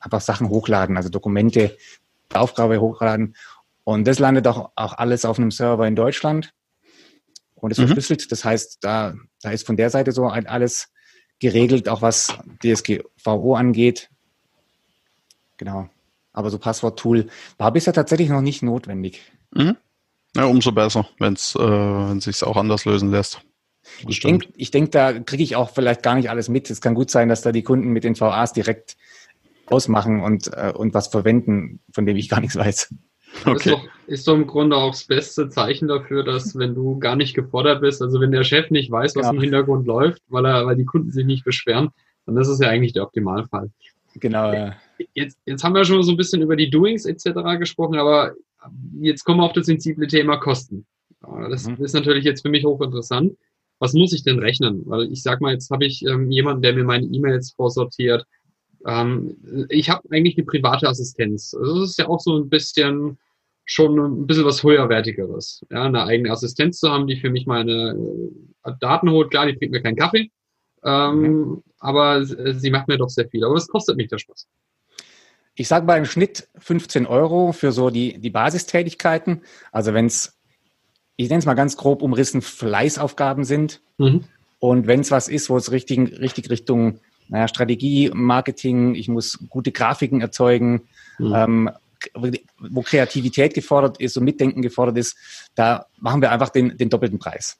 einfach 0.00 0.20
Sachen 0.20 0.48
hochladen, 0.48 0.96
also 0.96 1.08
Dokumente, 1.08 1.76
Aufgabe 2.32 2.80
hochladen. 2.80 3.36
Und 3.84 4.06
das 4.06 4.18
landet 4.18 4.46
auch, 4.46 4.70
auch 4.74 4.94
alles 4.94 5.24
auf 5.24 5.38
einem 5.38 5.50
Server 5.50 5.86
in 5.86 5.96
Deutschland 5.96 6.52
und 7.54 7.70
ist 7.70 7.78
mhm. 7.78 7.86
verschlüsselt. 7.86 8.30
Das 8.32 8.44
heißt, 8.44 8.78
da, 8.80 9.14
da 9.42 9.50
ist 9.50 9.66
von 9.66 9.76
der 9.76 9.90
Seite 9.90 10.12
so 10.12 10.26
alles 10.26 10.88
geregelt, 11.42 11.88
auch 11.88 12.00
was 12.00 12.34
DSGVO 12.64 13.54
angeht. 13.54 14.08
Genau. 15.58 15.88
Aber 16.32 16.48
so 16.48 16.58
Passworttool 16.58 17.26
war 17.58 17.72
bisher 17.72 17.92
tatsächlich 17.92 18.30
noch 18.30 18.40
nicht 18.40 18.62
notwendig. 18.62 19.20
Mhm. 19.52 19.76
Ja, 20.34 20.44
umso 20.46 20.72
besser, 20.72 21.06
wenn 21.18 21.34
es 21.34 21.54
äh, 21.54 22.20
sich 22.20 22.42
auch 22.42 22.56
anders 22.56 22.86
lösen 22.86 23.10
lässt. 23.10 23.42
Ich 24.08 24.20
denke, 24.20 24.48
ich 24.56 24.70
denk, 24.70 24.92
da 24.92 25.12
kriege 25.12 25.42
ich 25.42 25.56
auch 25.56 25.70
vielleicht 25.70 26.02
gar 26.02 26.14
nicht 26.14 26.30
alles 26.30 26.48
mit. 26.48 26.70
Es 26.70 26.80
kann 26.80 26.94
gut 26.94 27.10
sein, 27.10 27.28
dass 27.28 27.42
da 27.42 27.52
die 27.52 27.64
Kunden 27.64 27.88
mit 27.88 28.04
den 28.04 28.18
VAs 28.18 28.52
direkt 28.52 28.96
ausmachen 29.66 30.22
und, 30.22 30.48
äh, 30.54 30.72
und 30.74 30.94
was 30.94 31.08
verwenden, 31.08 31.80
von 31.92 32.06
dem 32.06 32.16
ich 32.16 32.28
gar 32.28 32.40
nichts 32.40 32.56
weiß. 32.56 32.94
Okay. 33.44 33.56
Ist, 33.56 33.66
doch, 33.66 33.88
ist 34.06 34.28
doch 34.28 34.34
im 34.34 34.46
Grunde 34.46 34.76
auch 34.76 34.90
das 34.90 35.04
beste 35.04 35.48
Zeichen 35.48 35.88
dafür, 35.88 36.22
dass 36.22 36.56
wenn 36.56 36.74
du 36.74 36.98
gar 36.98 37.16
nicht 37.16 37.34
gefordert 37.34 37.80
bist, 37.80 38.02
also 38.02 38.20
wenn 38.20 38.30
der 38.30 38.44
Chef 38.44 38.70
nicht 38.70 38.90
weiß, 38.90 39.16
was 39.16 39.26
ja. 39.26 39.32
im 39.32 39.40
Hintergrund 39.40 39.86
läuft, 39.86 40.22
weil 40.28 40.46
er, 40.46 40.66
weil 40.66 40.76
die 40.76 40.84
Kunden 40.84 41.10
sich 41.10 41.24
nicht 41.24 41.44
beschweren, 41.44 41.90
dann 42.26 42.36
ist 42.36 42.48
es 42.48 42.60
ja 42.60 42.68
eigentlich 42.68 42.92
der 42.92 43.04
Optimalfall. 43.04 43.70
Genau, 44.16 44.52
ja. 44.52 44.76
Jetzt, 45.14 45.38
jetzt 45.46 45.64
haben 45.64 45.74
wir 45.74 45.84
schon 45.84 46.02
so 46.02 46.12
ein 46.12 46.16
bisschen 46.16 46.42
über 46.42 46.56
die 46.56 46.70
Doings 46.70 47.06
etc. 47.06 47.58
gesprochen, 47.58 47.98
aber 47.98 48.34
jetzt 49.00 49.24
kommen 49.24 49.40
wir 49.40 49.44
auf 49.44 49.52
das 49.52 49.66
sensible 49.66 50.06
Thema 50.06 50.36
Kosten. 50.36 50.86
Das 51.48 51.66
mhm. 51.66 51.82
ist 51.82 51.94
natürlich 51.94 52.24
jetzt 52.24 52.42
für 52.42 52.50
mich 52.50 52.64
hochinteressant. 52.64 53.36
Was 53.78 53.94
muss 53.94 54.12
ich 54.12 54.22
denn 54.22 54.38
rechnen? 54.38 54.82
Weil 54.86 55.10
ich 55.10 55.22
sag 55.22 55.40
mal, 55.40 55.52
jetzt 55.52 55.70
habe 55.70 55.84
ich 55.84 56.04
ähm, 56.06 56.30
jemanden, 56.30 56.62
der 56.62 56.74
mir 56.74 56.84
meine 56.84 57.06
E-Mails 57.06 57.52
vorsortiert, 57.52 58.24
ähm, 58.86 59.66
ich 59.68 59.90
habe 59.90 60.08
eigentlich 60.10 60.36
eine 60.36 60.46
private 60.46 60.88
Assistenz. 60.88 61.54
Also 61.54 61.80
das 61.80 61.90
ist 61.90 61.98
ja 61.98 62.08
auch 62.08 62.20
so 62.20 62.36
ein 62.36 62.48
bisschen 62.48 63.18
schon 63.64 63.98
ein 63.98 64.26
bisschen 64.26 64.44
was 64.44 64.62
höherwertigeres. 64.62 65.64
Ja, 65.70 65.84
eine 65.84 66.04
eigene 66.04 66.30
Assistenz 66.30 66.80
zu 66.80 66.90
haben, 66.90 67.06
die 67.06 67.16
für 67.16 67.30
mich 67.30 67.46
meine 67.46 67.96
äh, 68.64 68.72
Daten 68.80 69.10
holt. 69.10 69.30
Klar, 69.30 69.46
die 69.46 69.52
bringt 69.52 69.72
mir 69.72 69.82
keinen 69.82 69.96
Kaffee, 69.96 70.30
ähm, 70.84 71.20
mhm. 71.20 71.62
aber 71.78 72.24
sie 72.24 72.70
macht 72.70 72.88
mir 72.88 72.98
doch 72.98 73.08
sehr 73.08 73.28
viel. 73.28 73.44
Aber 73.44 73.54
es 73.54 73.68
kostet 73.68 73.96
mich 73.96 74.08
der 74.08 74.18
Spaß. 74.18 74.48
Ich 75.54 75.68
sage 75.68 75.86
bei 75.86 75.98
im 75.98 76.06
Schnitt 76.06 76.48
15 76.58 77.06
Euro 77.06 77.52
für 77.52 77.72
so 77.72 77.90
die, 77.90 78.18
die 78.18 78.30
Basistätigkeiten. 78.30 79.42
Also 79.70 79.92
wenn 79.92 80.06
es, 80.06 80.38
ich 81.16 81.28
nenne 81.28 81.40
es 81.40 81.46
mal 81.46 81.54
ganz 81.54 81.76
grob 81.76 82.02
umrissen, 82.02 82.40
Fleißaufgaben 82.40 83.44
sind. 83.44 83.82
Mhm. 83.98 84.24
Und 84.58 84.86
wenn 84.86 85.00
es 85.00 85.10
was 85.10 85.28
ist, 85.28 85.50
wo 85.50 85.56
es 85.56 85.70
richtig, 85.70 86.20
richtig 86.20 86.48
Richtung 86.48 87.00
naja, 87.28 87.48
Strategie, 87.48 88.10
Marketing, 88.12 88.94
ich 88.94 89.08
muss 89.08 89.38
gute 89.48 89.72
Grafiken 89.72 90.20
erzeugen, 90.20 90.82
mhm. 91.18 91.34
ähm, 91.34 91.70
wo 92.58 92.82
Kreativität 92.82 93.54
gefordert 93.54 94.00
ist 94.00 94.16
und 94.16 94.24
Mitdenken 94.24 94.62
gefordert 94.62 94.98
ist, 94.98 95.16
da 95.54 95.86
machen 95.98 96.20
wir 96.20 96.32
einfach 96.32 96.48
den, 96.48 96.76
den 96.76 96.90
doppelten 96.90 97.18
Preis. 97.18 97.58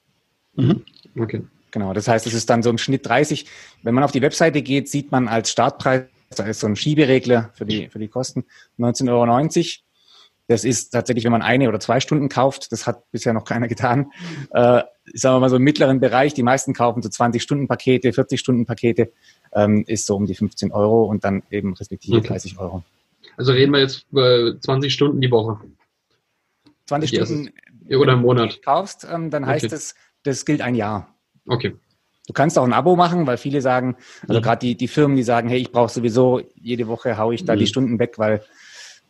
Mhm. 0.54 0.82
Okay. 1.18 1.42
Genau, 1.70 1.94
das 1.94 2.06
heißt, 2.06 2.26
es 2.26 2.34
ist 2.34 2.50
dann 2.50 2.62
so 2.62 2.68
im 2.68 2.76
Schnitt 2.76 3.06
30. 3.06 3.46
Wenn 3.82 3.94
man 3.94 4.04
auf 4.04 4.12
die 4.12 4.20
Webseite 4.20 4.60
geht, 4.60 4.90
sieht 4.90 5.10
man 5.10 5.26
als 5.26 5.50
Startpreis, 5.50 6.02
da 6.36 6.44
ist 6.44 6.60
so 6.60 6.66
ein 6.66 6.76
Schieberegler 6.76 7.50
für 7.54 7.64
die, 7.64 7.86
mhm. 7.86 7.90
für 7.90 7.98
die 7.98 8.08
Kosten, 8.08 8.44
19,90 8.78 9.08
Euro. 9.10 9.26
Das 10.48 10.64
ist 10.64 10.90
tatsächlich, 10.90 11.24
wenn 11.24 11.32
man 11.32 11.42
eine 11.42 11.68
oder 11.68 11.80
zwei 11.80 12.00
Stunden 12.00 12.28
kauft, 12.28 12.72
das 12.72 12.86
hat 12.86 13.10
bisher 13.10 13.32
noch 13.32 13.44
keiner 13.44 13.68
getan, 13.68 14.12
äh, 14.50 14.82
sagen 15.14 15.36
wir 15.36 15.40
mal 15.40 15.48
so 15.48 15.56
im 15.56 15.62
mittleren 15.62 15.98
Bereich. 15.98 16.34
Die 16.34 16.42
meisten 16.42 16.74
kaufen 16.74 17.00
so 17.00 17.08
20-Stunden-Pakete, 17.08 18.10
40-Stunden-Pakete 18.10 19.12
ähm, 19.54 19.84
ist 19.86 20.06
so 20.06 20.16
um 20.16 20.26
die 20.26 20.34
15 20.34 20.72
Euro 20.72 21.04
und 21.04 21.24
dann 21.24 21.42
eben 21.50 21.74
respektive 21.74 22.18
okay. 22.18 22.28
30 22.28 22.58
Euro. 22.58 22.82
Also 23.36 23.52
reden 23.52 23.72
wir 23.72 23.80
jetzt 23.80 24.06
über 24.10 24.58
20 24.60 24.92
Stunden 24.92 25.20
die 25.20 25.30
Woche. 25.30 25.58
20 26.86 27.10
Ja, 27.12 27.24
Stunden 27.24 27.50
Oder 27.88 27.92
im 27.92 27.98
wenn 27.98 28.16
du 28.16 28.16
Monat. 28.22 28.62
kaufst, 28.62 29.06
ähm, 29.10 29.30
dann 29.30 29.46
heißt 29.46 29.66
Okay. 29.66 29.74
es, 29.74 29.94
das 30.24 30.44
gilt 30.44 30.60
ein 30.60 30.74
Jahr. 30.74 31.14
Okay. 31.46 31.74
Du 32.26 32.32
kannst 32.32 32.56
auch 32.58 32.64
ein 32.64 32.72
Abo 32.72 32.94
machen, 32.94 33.26
weil 33.26 33.36
viele 33.36 33.60
sagen, 33.60 33.96
also 34.28 34.38
Mhm. 34.40 34.42
gerade 34.44 34.58
die, 34.60 34.74
die 34.76 34.88
Firmen, 34.88 35.16
die 35.16 35.22
sagen, 35.24 35.48
hey, 35.48 35.58
ich 35.58 35.72
brauche 35.72 35.92
sowieso, 35.92 36.40
jede 36.54 36.86
Woche 36.86 37.18
haue 37.18 37.34
ich 37.34 37.44
da 37.44 37.54
Mhm. 37.54 37.58
die 37.58 37.66
Stunden 37.66 37.98
weg, 37.98 38.18
weil 38.18 38.42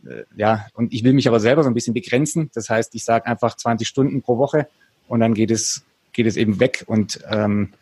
äh, 0.05 0.25
ja, 0.37 0.67
und 0.75 0.93
ich 0.93 1.05
will 1.05 1.13
mich 1.13 1.29
aber 1.29 1.39
selber 1.39 1.63
so 1.63 1.71
ein 1.71 1.75
bisschen 1.75 1.95
begrenzen. 1.95 2.51
Das 2.55 2.69
heißt, 2.69 2.95
ich 2.95 3.05
sage 3.05 3.27
einfach 3.27 3.57
20 3.57 3.87
Stunden 3.87 4.21
pro 4.23 4.37
Woche 4.39 4.67
und 5.09 5.21
dann 5.21 5.33
geht 5.35 5.51
es, 5.53 5.85
geht 6.13 6.27
es 6.27 6.37
eben 6.37 6.59
weg 6.59 6.83
und 6.87 7.21
ähm, 7.31 7.73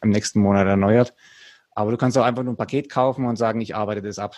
im 0.00 0.10
nächsten 0.10 0.40
Monat 0.40 0.66
erneuert. 0.66 1.12
Aber 1.78 1.92
du 1.92 1.96
kannst 1.96 2.18
auch 2.18 2.24
einfach 2.24 2.42
nur 2.42 2.54
ein 2.54 2.56
Paket 2.56 2.90
kaufen 2.90 3.24
und 3.24 3.36
sagen, 3.36 3.60
ich 3.60 3.76
arbeite 3.76 4.02
das 4.02 4.18
ab. 4.18 4.34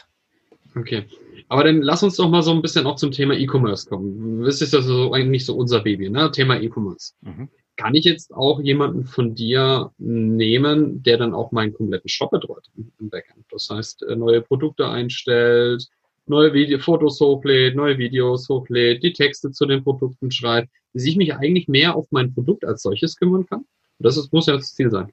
Okay. 0.77 1.07
Aber 1.49 1.65
dann 1.65 1.81
lass 1.81 2.03
uns 2.03 2.17
doch 2.17 2.29
mal 2.29 2.43
so 2.43 2.51
ein 2.51 2.61
bisschen 2.61 2.87
auch 2.87 2.97
zum 2.97 3.13
Thema 3.13 3.33
E-Commerce 3.33 3.89
kommen. 3.89 4.45
Das 4.45 4.61
ist 4.61 4.75
ja 4.75 4.83
so 4.83 5.15
eigentlich 5.15 5.47
so 5.47 5.57
unser 5.57 5.81
Baby, 5.81 6.11
ne? 6.11 6.31
Thema 6.33 6.61
E-Commerce. 6.61 7.15
Mhm. 7.23 7.49
Kann 7.77 7.95
ich 7.95 8.05
jetzt 8.05 8.35
auch 8.35 8.61
jemanden 8.61 9.07
von 9.07 9.35
dir 9.35 9.91
nehmen, 9.97 11.03
der 11.03 11.17
dann 11.17 11.33
auch 11.33 11.51
meinen 11.51 11.73
kompletten 11.73 12.11
Shop 12.11 12.31
betreut 12.31 12.69
im 12.77 13.09
Backend? 13.09 13.47
Das 13.51 13.71
heißt, 13.71 14.03
äh, 14.03 14.17
neue 14.17 14.43
Produkte 14.43 14.87
einstellt, 14.91 15.89
neue 16.27 16.53
Video 16.53 16.79
Fotos 16.79 17.19
hochlädt, 17.21 17.75
neue 17.75 17.97
Videos 17.97 18.51
hochlädt, 18.51 19.03
die 19.03 19.15
Texte 19.15 19.51
zu 19.51 19.65
den 19.65 19.83
Produkten 19.83 20.31
schreibt, 20.31 20.69
dass 20.93 21.07
ich 21.07 21.17
mich 21.17 21.35
eigentlich 21.35 21.69
mehr 21.69 21.97
auf 21.97 22.07
mein 22.11 22.35
Produkt 22.35 22.67
als 22.67 22.83
solches 22.83 23.17
kümmern 23.17 23.47
kann? 23.47 23.65
Das 23.99 24.19
ist, 24.19 24.31
muss 24.31 24.45
ja 24.45 24.57
das 24.57 24.75
Ziel 24.75 24.91
sein. 24.91 25.11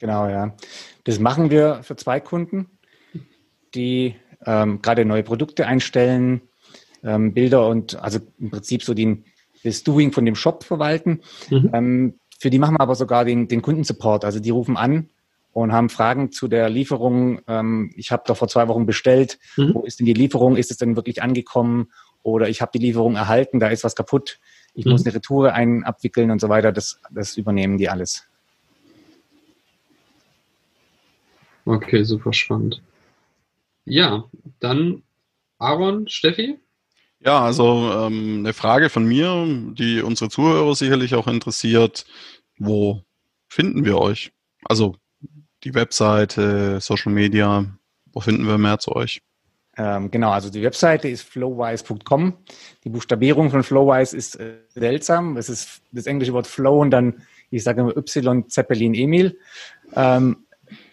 Genau, 0.00 0.28
ja. 0.28 0.54
Das 1.06 1.18
machen 1.18 1.50
wir 1.50 1.80
für 1.82 1.96
zwei 1.96 2.20
Kunden, 2.20 2.66
die 3.74 4.16
ähm, 4.44 4.82
gerade 4.82 5.04
neue 5.04 5.22
Produkte 5.22 5.66
einstellen, 5.66 6.42
ähm, 7.02 7.32
Bilder 7.32 7.68
und 7.68 8.02
also 8.02 8.18
im 8.38 8.50
Prinzip 8.50 8.82
so 8.82 8.92
den, 8.92 9.24
das 9.64 9.82
Doing 9.84 10.12
von 10.12 10.24
dem 10.24 10.34
Shop 10.34 10.64
verwalten. 10.64 11.20
Mhm. 11.48 11.70
Ähm, 11.72 12.14
für 12.38 12.50
die 12.50 12.58
machen 12.58 12.74
wir 12.74 12.80
aber 12.80 12.94
sogar 12.94 13.24
den, 13.24 13.48
den 13.48 13.62
Kundensupport. 13.62 14.24
Also 14.24 14.40
die 14.40 14.50
rufen 14.50 14.76
an 14.76 15.08
und 15.52 15.72
haben 15.72 15.88
Fragen 15.88 16.32
zu 16.32 16.48
der 16.48 16.68
Lieferung. 16.68 17.40
Ähm, 17.46 17.92
ich 17.96 18.10
habe 18.10 18.24
doch 18.26 18.36
vor 18.36 18.48
zwei 18.48 18.68
Wochen 18.68 18.84
bestellt. 18.84 19.38
Mhm. 19.56 19.74
Wo 19.74 19.82
ist 19.84 20.00
denn 20.00 20.06
die 20.06 20.12
Lieferung? 20.12 20.56
Ist 20.56 20.70
es 20.70 20.76
denn 20.76 20.96
wirklich 20.96 21.22
angekommen? 21.22 21.92
Oder 22.22 22.48
ich 22.48 22.60
habe 22.60 22.72
die 22.74 22.84
Lieferung 22.84 23.14
erhalten, 23.14 23.60
da 23.60 23.68
ist 23.68 23.84
was 23.84 23.94
kaputt. 23.94 24.38
Ich 24.74 24.84
Mhm. 24.84 24.92
muss 24.92 25.06
eine 25.06 25.14
Retour 25.14 25.52
ein 25.52 25.84
abwickeln 25.84 26.30
und 26.30 26.40
so 26.40 26.48
weiter. 26.48 26.72
Das, 26.72 27.00
das 27.10 27.36
übernehmen 27.36 27.78
die 27.78 27.88
alles. 27.88 28.24
Okay, 31.66 32.04
super 32.04 32.32
spannend. 32.32 32.80
Ja, 33.84 34.24
dann 34.60 35.02
Aaron, 35.58 36.08
Steffi? 36.08 36.58
Ja, 37.20 37.40
also 37.40 37.92
ähm, 37.92 38.38
eine 38.40 38.52
Frage 38.52 38.88
von 38.88 39.04
mir, 39.04 39.46
die 39.72 40.00
unsere 40.00 40.30
Zuhörer 40.30 40.74
sicherlich 40.74 41.14
auch 41.14 41.26
interessiert. 41.26 42.06
Wo 42.58 43.02
finden 43.48 43.84
wir 43.84 43.98
euch? 43.98 44.32
Also 44.64 44.96
die 45.64 45.74
Webseite, 45.74 46.80
Social 46.80 47.12
Media, 47.12 47.66
wo 48.12 48.20
finden 48.20 48.46
wir 48.46 48.58
mehr 48.58 48.78
zu 48.78 48.94
euch? 48.94 49.22
Ähm, 49.76 50.10
genau, 50.10 50.30
also 50.30 50.50
die 50.50 50.62
Webseite 50.62 51.08
ist 51.08 51.22
flowwise.com. 51.22 52.34
Die 52.84 52.90
Buchstabierung 52.90 53.50
von 53.50 53.62
Flowwise 53.62 54.16
ist 54.16 54.36
äh, 54.36 54.58
seltsam. 54.68 55.36
Es 55.36 55.48
ist 55.48 55.82
das 55.92 56.06
englische 56.06 56.32
Wort 56.32 56.46
Flow 56.46 56.80
und 56.80 56.90
dann, 56.92 57.22
ich 57.50 57.64
sage 57.64 57.80
immer 57.80 57.96
Y 57.96 58.48
Zeppelin 58.48 58.94
Emil. 58.94 59.38
Ähm, 59.94 60.45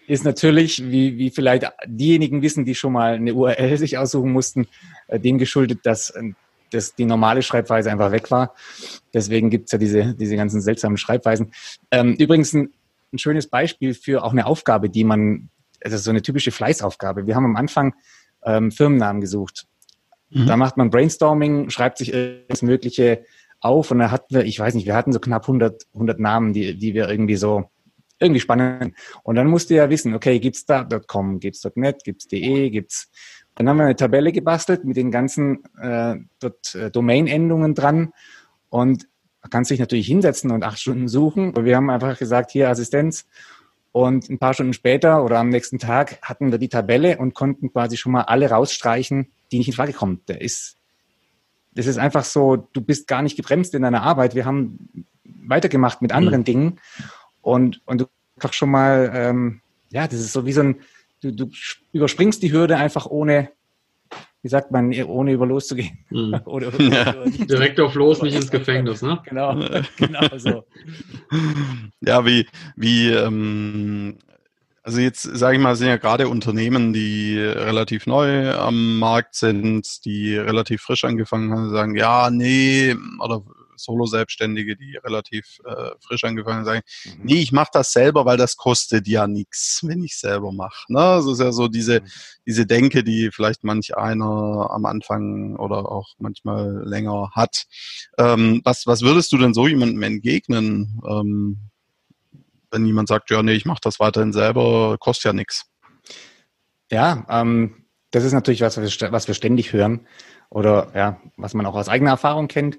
ist 0.06 0.24
natürlich, 0.24 0.82
wie, 0.90 1.18
wie 1.18 1.30
vielleicht 1.30 1.70
diejenigen 1.86 2.42
wissen, 2.42 2.64
die 2.64 2.74
schon 2.74 2.92
mal 2.92 3.14
eine 3.14 3.34
URL 3.34 3.76
sich 3.78 3.98
aussuchen 3.98 4.32
mussten, 4.32 4.66
äh, 5.08 5.18
dem 5.18 5.38
geschuldet, 5.38 5.80
dass, 5.84 6.10
äh, 6.10 6.32
dass 6.70 6.94
die 6.94 7.04
normale 7.04 7.42
Schreibweise 7.42 7.90
einfach 7.90 8.12
weg 8.12 8.30
war. 8.30 8.54
Deswegen 9.12 9.50
gibt's 9.50 9.72
ja 9.72 9.78
diese, 9.78 10.14
diese 10.14 10.36
ganzen 10.36 10.60
seltsamen 10.60 10.96
Schreibweisen. 10.96 11.52
Ähm, 11.90 12.14
übrigens 12.14 12.52
ein, 12.52 12.72
ein 13.12 13.18
schönes 13.18 13.46
Beispiel 13.46 13.94
für 13.94 14.24
auch 14.24 14.32
eine 14.32 14.46
Aufgabe, 14.46 14.90
die 14.90 15.04
man, 15.04 15.48
also 15.82 15.96
so 15.96 16.10
eine 16.10 16.22
typische 16.22 16.50
Fleißaufgabe. 16.50 17.26
Wir 17.26 17.36
haben 17.36 17.44
am 17.44 17.56
Anfang 17.56 17.94
ähm, 18.44 18.72
Firmennamen 18.72 19.20
gesucht. 19.20 19.66
Mhm. 20.30 20.46
Da 20.46 20.56
macht 20.56 20.76
man 20.76 20.90
Brainstorming, 20.90 21.70
schreibt 21.70 21.98
sich 21.98 22.12
alles 22.14 22.62
Mögliche 22.62 23.24
auf 23.60 23.90
und 23.90 23.98
da 23.98 24.10
hatten 24.10 24.34
wir, 24.34 24.44
ich 24.44 24.58
weiß 24.58 24.74
nicht, 24.74 24.86
wir 24.86 24.94
hatten 24.94 25.12
so 25.12 25.20
knapp 25.20 25.44
100, 25.44 25.86
100 25.94 26.18
Namen, 26.20 26.52
die, 26.52 26.76
die 26.76 26.92
wir 26.92 27.08
irgendwie 27.08 27.36
so 27.36 27.70
irgendwie 28.24 28.40
spannend. 28.40 28.94
Und 29.22 29.36
dann 29.36 29.46
musst 29.46 29.70
du 29.70 29.74
ja 29.74 29.88
wissen, 29.90 30.14
okay, 30.14 30.38
gibt's 30.40 30.66
da 30.66 30.84
.com, 30.84 31.40
gibt's 31.40 31.64
.net, 31.74 32.04
gibt's 32.04 32.26
.de, 32.26 32.70
gibt's 32.70 33.10
dann 33.54 33.68
haben 33.68 33.76
wir 33.76 33.84
eine 33.84 33.96
Tabelle 33.96 34.32
gebastelt 34.32 34.84
mit 34.84 34.96
den 34.96 35.10
ganzen 35.10 35.62
äh, 35.80 36.14
äh, 36.14 36.90
Domain-Endungen 36.90 37.74
dran 37.74 38.12
und 38.68 39.06
man 39.42 39.50
kann 39.50 39.64
sich 39.64 39.78
natürlich 39.78 40.06
hinsetzen 40.06 40.50
und 40.50 40.64
acht 40.64 40.80
Stunden 40.80 41.06
suchen. 41.06 41.48
Aber 41.48 41.64
wir 41.64 41.76
haben 41.76 41.90
einfach 41.90 42.18
gesagt, 42.18 42.50
hier 42.50 42.70
Assistenz. 42.70 43.26
Und 43.92 44.28
ein 44.30 44.38
paar 44.38 44.54
Stunden 44.54 44.72
später 44.72 45.22
oder 45.22 45.38
am 45.38 45.50
nächsten 45.50 45.78
Tag 45.78 46.18
hatten 46.22 46.50
wir 46.50 46.58
die 46.58 46.70
Tabelle 46.70 47.18
und 47.18 47.34
konnten 47.34 47.70
quasi 47.70 47.96
schon 47.96 48.10
mal 48.10 48.22
alle 48.22 48.48
rausstreichen, 48.50 49.30
die 49.52 49.58
nicht 49.58 49.68
in 49.68 49.74
Frage 49.74 49.92
kommen. 49.92 50.22
Der 50.26 50.40
ist, 50.40 50.78
das 51.74 51.86
ist 51.86 51.98
einfach 51.98 52.24
so, 52.24 52.56
du 52.56 52.80
bist 52.80 53.06
gar 53.06 53.22
nicht 53.22 53.36
gebremst 53.36 53.74
in 53.74 53.82
deiner 53.82 54.02
Arbeit. 54.02 54.34
Wir 54.34 54.46
haben 54.46 55.06
weitergemacht 55.22 56.02
mit 56.02 56.10
anderen 56.10 56.40
Mhm. 56.40 56.44
Dingen 56.44 56.80
und, 57.44 57.80
und 57.86 58.00
du 58.00 58.06
einfach 58.36 58.52
schon 58.52 58.70
mal, 58.70 59.10
ähm, 59.14 59.60
ja, 59.90 60.06
das 60.06 60.20
ist 60.20 60.32
so 60.32 60.46
wie 60.46 60.52
so 60.52 60.62
ein, 60.62 60.80
du, 61.20 61.32
du 61.32 61.50
überspringst 61.92 62.42
die 62.42 62.52
Hürde 62.52 62.76
einfach 62.76 63.06
ohne, 63.06 63.50
wie 64.42 64.48
sagt 64.48 64.70
man, 64.70 64.92
ohne 65.04 65.32
über 65.32 65.46
loszugehen. 65.46 66.04
Mhm. 66.10 66.40
oder, 66.46 66.72
Ja. 66.80 67.14
oder 67.14 67.30
Direkt 67.30 67.78
auf 67.80 67.94
los, 67.94 68.22
nicht 68.22 68.34
ins 68.34 68.50
Gefängnis, 68.50 69.02
ne? 69.02 69.20
Genau, 69.24 69.56
genau 69.96 70.38
so. 70.38 70.64
Ja, 72.00 72.24
wie, 72.26 72.46
wie, 72.76 73.10
ähm, 73.10 74.18
also 74.82 75.00
jetzt 75.00 75.22
sage 75.22 75.56
ich 75.56 75.62
mal, 75.62 75.76
sind 75.76 75.88
ja 75.88 75.96
gerade 75.96 76.28
Unternehmen, 76.28 76.92
die 76.92 77.38
relativ 77.38 78.06
neu 78.06 78.52
am 78.52 78.98
Markt 78.98 79.34
sind, 79.34 80.04
die 80.04 80.36
relativ 80.36 80.82
frisch 80.82 81.04
angefangen 81.04 81.52
haben, 81.52 81.70
sagen, 81.70 81.96
ja, 81.96 82.30
nee, 82.30 82.94
oder 83.20 83.42
Solo-Selbstständige, 83.76 84.76
die 84.76 84.96
relativ 84.96 85.58
äh, 85.64 85.90
frisch 86.00 86.24
angefangen 86.24 86.58
haben, 86.58 86.64
sagen, 86.64 86.82
nee, 87.22 87.40
ich 87.40 87.52
mache 87.52 87.70
das 87.72 87.92
selber, 87.92 88.24
weil 88.24 88.36
das 88.36 88.56
kostet 88.56 89.06
ja 89.06 89.26
nichts, 89.26 89.80
wenn 89.82 90.02
ich 90.02 90.16
selber 90.16 90.52
mache. 90.52 90.92
Ne? 90.92 90.98
Das 90.98 91.26
ist 91.26 91.40
ja 91.40 91.52
so 91.52 91.68
diese, 91.68 92.02
diese 92.46 92.66
Denke, 92.66 93.04
die 93.04 93.30
vielleicht 93.32 93.64
manch 93.64 93.96
einer 93.96 94.70
am 94.70 94.84
Anfang 94.86 95.56
oder 95.56 95.90
auch 95.90 96.14
manchmal 96.18 96.82
länger 96.84 97.30
hat. 97.32 97.64
Ähm, 98.18 98.60
was, 98.64 98.86
was 98.86 99.02
würdest 99.02 99.32
du 99.32 99.38
denn 99.38 99.54
so 99.54 99.66
jemandem 99.66 100.02
entgegnen, 100.02 101.00
ähm, 101.08 101.70
wenn 102.70 102.86
jemand 102.86 103.08
sagt, 103.08 103.30
ja, 103.30 103.42
nee, 103.42 103.52
ich 103.52 103.64
mache 103.64 103.80
das 103.82 104.00
weiterhin 104.00 104.32
selber, 104.32 104.96
kostet 104.98 105.26
ja 105.26 105.32
nichts. 105.32 105.66
Ja, 106.90 107.24
ähm, 107.28 107.84
das 108.10 108.24
ist 108.24 108.32
natürlich 108.32 108.60
was, 108.60 108.76
was 108.76 109.00
wir, 109.00 109.12
was 109.12 109.26
wir 109.26 109.34
ständig 109.34 109.72
hören 109.72 110.06
oder 110.50 110.92
ja, 110.94 111.20
was 111.36 111.54
man 111.54 111.66
auch 111.66 111.74
aus 111.74 111.88
eigener 111.88 112.10
Erfahrung 112.10 112.48
kennt. 112.48 112.78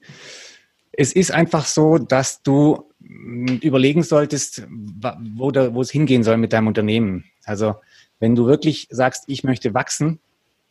Es 0.97 1.13
ist 1.13 1.31
einfach 1.31 1.65
so, 1.65 1.97
dass 1.97 2.41
du 2.41 2.89
mh, 2.99 3.59
überlegen 3.61 4.03
solltest, 4.03 4.65
wo, 4.69 5.51
da, 5.51 5.73
wo 5.73 5.81
es 5.81 5.91
hingehen 5.91 6.23
soll 6.23 6.37
mit 6.37 6.53
deinem 6.53 6.67
Unternehmen. 6.67 7.25
Also 7.43 7.75
wenn 8.19 8.35
du 8.35 8.45
wirklich 8.45 8.87
sagst, 8.89 9.25
ich 9.27 9.43
möchte 9.43 9.73
wachsen 9.73 10.19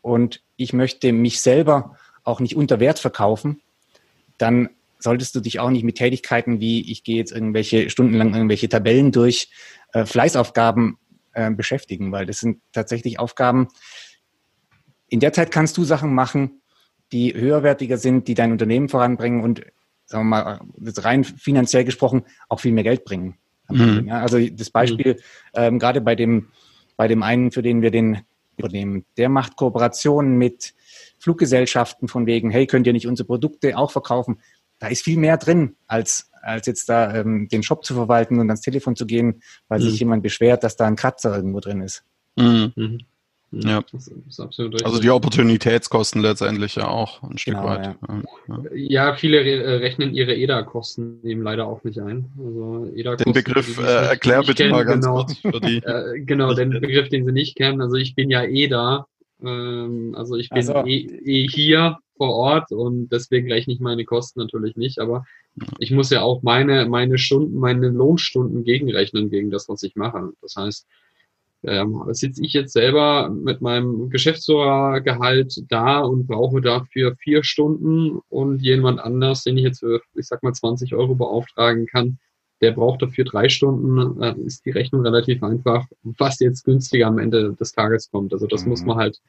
und 0.00 0.42
ich 0.56 0.72
möchte 0.72 1.12
mich 1.12 1.40
selber 1.40 1.96
auch 2.24 2.40
nicht 2.40 2.56
unter 2.56 2.80
Wert 2.80 2.98
verkaufen, 2.98 3.60
dann 4.38 4.70
solltest 4.98 5.34
du 5.34 5.40
dich 5.40 5.60
auch 5.60 5.70
nicht 5.70 5.84
mit 5.84 5.96
Tätigkeiten 5.96 6.60
wie 6.60 6.90
ich 6.90 7.04
gehe 7.04 7.16
jetzt 7.16 7.32
irgendwelche 7.32 7.90
stundenlang 7.90 8.32
irgendwelche 8.34 8.68
Tabellen 8.68 9.12
durch, 9.12 9.50
äh, 9.92 10.06
Fleißaufgaben 10.06 10.96
äh, 11.34 11.50
beschäftigen, 11.50 12.10
weil 12.10 12.26
das 12.26 12.40
sind 12.40 12.60
tatsächlich 12.72 13.18
Aufgaben. 13.18 13.68
In 15.08 15.20
der 15.20 15.32
Zeit 15.32 15.50
kannst 15.50 15.76
du 15.76 15.84
Sachen 15.84 16.14
machen, 16.14 16.62
die 17.12 17.34
höherwertiger 17.34 17.98
sind, 17.98 18.26
die 18.26 18.34
dein 18.34 18.52
Unternehmen 18.52 18.88
voranbringen 18.88 19.42
und 19.42 19.62
sagen 20.06 20.28
wir 20.28 20.42
mal, 20.42 20.60
jetzt 20.80 21.04
rein 21.04 21.24
finanziell 21.24 21.84
gesprochen, 21.84 22.24
auch 22.48 22.60
viel 22.60 22.72
mehr 22.72 22.84
Geld 22.84 23.04
bringen. 23.04 23.36
Mhm. 23.70 24.06
Ja, 24.08 24.20
also 24.20 24.38
das 24.38 24.70
Beispiel, 24.70 25.20
ähm, 25.54 25.78
gerade 25.78 26.00
bei 26.00 26.14
dem, 26.14 26.48
bei 26.96 27.08
dem 27.08 27.22
einen, 27.22 27.50
für 27.50 27.62
den 27.62 27.82
wir 27.82 27.90
den 27.90 28.20
übernehmen, 28.56 29.04
der 29.16 29.28
macht 29.28 29.56
Kooperationen 29.56 30.36
mit 30.36 30.74
Fluggesellschaften 31.18 32.08
von 32.08 32.26
wegen, 32.26 32.50
hey, 32.50 32.66
könnt 32.66 32.86
ihr 32.86 32.92
nicht 32.92 33.06
unsere 33.06 33.26
Produkte 33.26 33.76
auch 33.78 33.90
verkaufen? 33.90 34.40
Da 34.78 34.88
ist 34.88 35.02
viel 35.02 35.18
mehr 35.18 35.38
drin, 35.38 35.76
als, 35.86 36.30
als 36.42 36.66
jetzt 36.66 36.88
da 36.88 37.14
ähm, 37.14 37.48
den 37.48 37.62
Shop 37.62 37.84
zu 37.84 37.94
verwalten 37.94 38.38
und 38.38 38.50
ans 38.50 38.60
Telefon 38.60 38.96
zu 38.96 39.06
gehen, 39.06 39.42
weil 39.68 39.80
Mhm. 39.80 39.84
sich 39.84 39.98
jemand 39.98 40.22
beschwert, 40.22 40.62
dass 40.62 40.76
da 40.76 40.86
ein 40.86 40.96
Kratzer 40.96 41.34
irgendwo 41.34 41.60
drin 41.60 41.80
ist. 41.80 42.04
Mhm. 42.36 43.00
Ja. 43.62 43.82
Das 43.92 44.08
ist 44.08 44.40
absolut 44.40 44.74
richtig. 44.74 44.86
Also 44.86 45.00
die 45.00 45.10
Opportunitätskosten 45.10 46.22
letztendlich 46.22 46.76
ja 46.76 46.88
auch 46.88 47.22
ein 47.22 47.38
Stück 47.38 47.54
Genau, 47.54 47.66
weit. 47.66 47.96
Ja. 48.08 48.22
Ja. 48.48 48.62
ja, 48.74 49.14
viele 49.14 49.38
re 49.40 49.62
äh, 49.62 49.74
rechnen 49.76 50.14
ihre 50.14 50.34
EDA-Kosten 50.34 51.20
eben 51.24 51.42
leider 51.42 51.66
auch 51.66 51.84
nicht 51.84 51.98
ein. 51.98 52.26
Also 52.38 52.90
EDA-Kosten, 52.94 53.32
Den 53.32 53.44
Begriff 53.44 53.78
äh, 53.78 53.82
erklär 54.08 54.40
bitte 54.40 54.54
kennen, 54.54 54.70
mal 54.72 54.84
ganz 54.84 55.04
genau. 55.04 55.24
kurz 55.24 55.38
für 55.38 55.60
die. 55.60 55.78
Äh, 55.84 56.20
genau, 56.20 56.54
den 56.54 56.70
Begriff, 56.70 57.08
den 57.08 57.24
sie 57.26 57.32
nicht 57.32 57.56
kennen. 57.56 57.80
Also 57.80 57.96
ich 57.96 58.14
bin 58.14 58.30
ja 58.30 58.42
EDA 58.44 59.06
Ähm, 59.42 60.14
also 60.16 60.36
ich 60.36 60.48
bin 60.48 60.58
also. 60.58 60.84
eh, 60.86 61.06
eh 61.24 61.48
hier 61.48 61.98
vor 62.16 62.32
Ort 62.34 62.70
und 62.72 63.08
deswegen 63.08 63.46
gleich 63.46 63.66
nicht 63.66 63.80
meine 63.80 64.04
Kosten 64.04 64.40
natürlich 64.40 64.76
nicht, 64.76 64.98
aber 65.00 65.24
ich 65.78 65.90
muss 65.90 66.10
ja 66.10 66.22
auch 66.22 66.42
meine, 66.42 66.86
meine 66.86 67.18
Stunden, 67.18 67.58
meine 67.58 67.88
Lohnstunden 67.88 68.64
gegenrechnen 68.64 69.30
gegen 69.30 69.50
das, 69.50 69.68
was 69.68 69.82
ich 69.82 69.96
mache. 69.96 70.32
Das 70.40 70.56
heißt, 70.56 70.86
ähm, 71.66 72.02
sitze 72.10 72.42
ich 72.44 72.52
jetzt 72.52 72.72
selber 72.72 73.28
mit 73.30 73.60
meinem 73.60 74.10
Geschäftsführergehalt 74.10 75.64
da 75.68 76.00
und 76.00 76.26
brauche 76.26 76.60
dafür 76.60 77.16
vier 77.16 77.44
Stunden 77.44 78.20
und 78.28 78.62
jemand 78.62 79.00
anders, 79.00 79.44
den 79.44 79.56
ich 79.56 79.64
jetzt 79.64 79.80
für, 79.80 80.00
ich 80.14 80.26
sag 80.26 80.42
mal, 80.42 80.52
20 80.52 80.94
Euro 80.94 81.14
beauftragen 81.14 81.86
kann, 81.86 82.18
der 82.60 82.72
braucht 82.72 83.02
dafür 83.02 83.24
drei 83.24 83.48
Stunden, 83.48 84.22
äh, 84.22 84.34
ist 84.40 84.64
die 84.64 84.70
Rechnung 84.70 85.02
relativ 85.02 85.42
einfach, 85.42 85.86
was 86.02 86.38
jetzt 86.40 86.64
günstiger 86.64 87.06
am 87.06 87.18
Ende 87.18 87.54
des 87.54 87.72
Tages 87.72 88.10
kommt. 88.10 88.32
Also 88.32 88.46
das 88.46 88.64
mhm. 88.64 88.70
muss 88.70 88.84
man 88.84 88.96
halt 88.96 89.20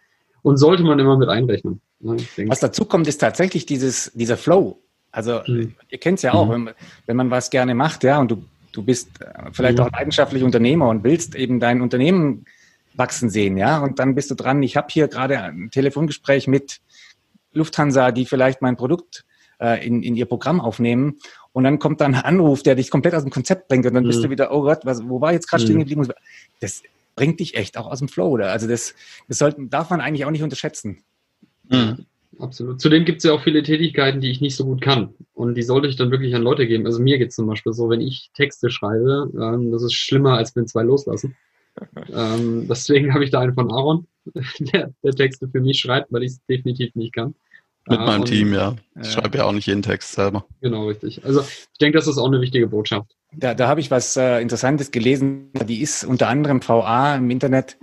und 0.41 0.57
sollte 0.57 0.83
man 0.83 0.99
immer 0.99 1.17
mit 1.17 1.27
einrechnen. 1.27 1.81
Ne, 1.99 2.17
was 2.45 2.59
dazu 2.59 2.85
kommt, 2.85 3.07
ist 3.07 3.17
tatsächlich 3.17 3.65
dieses, 3.65 4.11
dieser 4.13 4.37
Flow. 4.37 4.79
Also 5.11 5.41
mhm. 5.47 5.73
ihr 5.89 5.97
kennt 5.97 6.19
es 6.19 6.23
ja 6.23 6.33
auch, 6.33 6.47
mhm. 6.47 6.67
wenn, 6.67 6.75
wenn, 7.07 7.17
man 7.17 7.31
was 7.31 7.49
gerne 7.49 7.73
macht, 7.73 8.03
ja, 8.03 8.19
und 8.19 8.29
du, 8.29 8.43
du 8.75 8.83
bist 8.83 9.21
äh, 9.21 9.51
vielleicht 9.51 9.77
mhm. 9.77 9.85
auch 9.85 9.91
leidenschaftlich 9.91 10.43
Unternehmer 10.43 10.89
und 10.89 11.03
willst 11.03 11.35
eben 11.35 11.59
dein 11.59 11.81
Unternehmen 11.81 12.45
wachsen 12.93 13.29
sehen, 13.29 13.57
ja, 13.57 13.79
und 13.79 13.99
dann 13.99 14.15
bist 14.15 14.31
du 14.31 14.35
dran, 14.35 14.63
ich 14.63 14.77
habe 14.77 14.87
hier 14.89 15.07
gerade 15.07 15.39
ein 15.41 15.69
Telefongespräch 15.69 16.47
mit 16.47 16.79
Lufthansa, 17.51 18.11
die 18.11 18.25
vielleicht 18.25 18.61
mein 18.61 18.77
Produkt 18.77 19.25
äh, 19.59 19.85
in, 19.85 20.01
in 20.01 20.15
ihr 20.15 20.25
Programm 20.25 20.61
aufnehmen 20.61 21.19
und 21.51 21.65
dann 21.65 21.79
kommt 21.79 21.99
dann 21.99 22.15
ein 22.15 22.21
Anruf, 22.21 22.63
der 22.63 22.75
dich 22.75 22.89
komplett 22.89 23.15
aus 23.15 23.23
dem 23.23 23.31
Konzept 23.31 23.67
bringt 23.67 23.85
und 23.85 23.93
dann 23.93 24.05
bist 24.05 24.23
du 24.23 24.27
mhm. 24.27 24.31
wieder, 24.31 24.53
oh 24.53 24.61
Gott, 24.61 24.85
was, 24.85 25.07
wo 25.07 25.19
war 25.19 25.33
jetzt 25.33 25.49
gerade 25.49 25.63
stehen 25.63 25.75
mhm. 25.75 25.79
geblieben? 25.79 26.07
Das, 26.61 26.83
bringt 27.15 27.39
dich 27.39 27.55
echt 27.55 27.77
auch 27.77 27.87
aus 27.87 27.99
dem 27.99 28.07
Flow. 28.07 28.27
Oder? 28.29 28.51
Also 28.51 28.67
das, 28.67 28.93
das 29.27 29.37
sollten, 29.37 29.69
darf 29.69 29.89
man 29.89 30.01
eigentlich 30.01 30.25
auch 30.25 30.31
nicht 30.31 30.43
unterschätzen. 30.43 31.03
Mhm. 31.69 32.05
Absolut. 32.39 32.81
Zudem 32.81 33.05
gibt 33.05 33.19
es 33.19 33.23
ja 33.23 33.33
auch 33.33 33.43
viele 33.43 33.63
Tätigkeiten, 33.63 34.21
die 34.21 34.29
ich 34.29 34.41
nicht 34.41 34.55
so 34.55 34.65
gut 34.65 34.81
kann. 34.81 35.13
Und 35.33 35.55
die 35.55 35.63
sollte 35.63 35.87
ich 35.87 35.95
dann 35.95 36.11
wirklich 36.11 36.35
an 36.35 36.41
Leute 36.41 36.67
geben. 36.67 36.85
Also 36.85 37.01
mir 37.01 37.17
geht 37.17 37.29
es 37.29 37.35
zum 37.35 37.47
Beispiel 37.47 37.73
so, 37.73 37.89
wenn 37.89 38.01
ich 38.01 38.29
Texte 38.33 38.69
schreibe, 38.69 39.31
ähm, 39.35 39.71
das 39.71 39.83
ist 39.83 39.93
schlimmer, 39.93 40.37
als 40.37 40.55
wenn 40.55 40.67
zwei 40.67 40.83
loslassen. 40.83 41.35
ähm, 42.13 42.67
deswegen 42.69 43.13
habe 43.13 43.23
ich 43.23 43.31
da 43.31 43.39
einen 43.39 43.53
von 43.53 43.71
Aaron, 43.71 44.07
der, 44.59 44.91
der 45.03 45.11
Texte 45.13 45.47
für 45.47 45.61
mich 45.61 45.79
schreibt, 45.79 46.11
weil 46.11 46.23
ich 46.23 46.31
es 46.31 46.45
definitiv 46.45 46.95
nicht 46.95 47.13
kann. 47.13 47.35
Mit 47.87 47.99
meinem 47.99 48.21
und, 48.21 48.27
Team, 48.27 48.53
ja. 48.53 48.75
Ich 48.99 49.09
äh, 49.09 49.11
schreibe 49.11 49.37
ja 49.37 49.45
auch 49.45 49.51
nicht 49.51 49.67
jeden 49.67 49.83
Text 49.83 50.13
selber. 50.13 50.45
Genau, 50.61 50.87
richtig. 50.87 51.23
Also 51.23 51.41
ich 51.41 51.77
denke, 51.79 51.97
das 51.97 52.07
ist 52.07 52.17
auch 52.17 52.27
eine 52.27 52.41
wichtige 52.41 52.67
Botschaft. 52.67 53.15
Da, 53.31 53.53
da 53.53 53.67
habe 53.67 53.79
ich 53.79 53.91
was 53.91 54.17
äh, 54.17 54.41
Interessantes 54.41 54.89
gelesen. 54.89 55.51
Die 55.67 55.81
ist 55.81 56.03
unter 56.03 56.27
anderem 56.27 56.61
VA 56.67 57.15
im 57.17 57.29
Internet. 57.29 57.77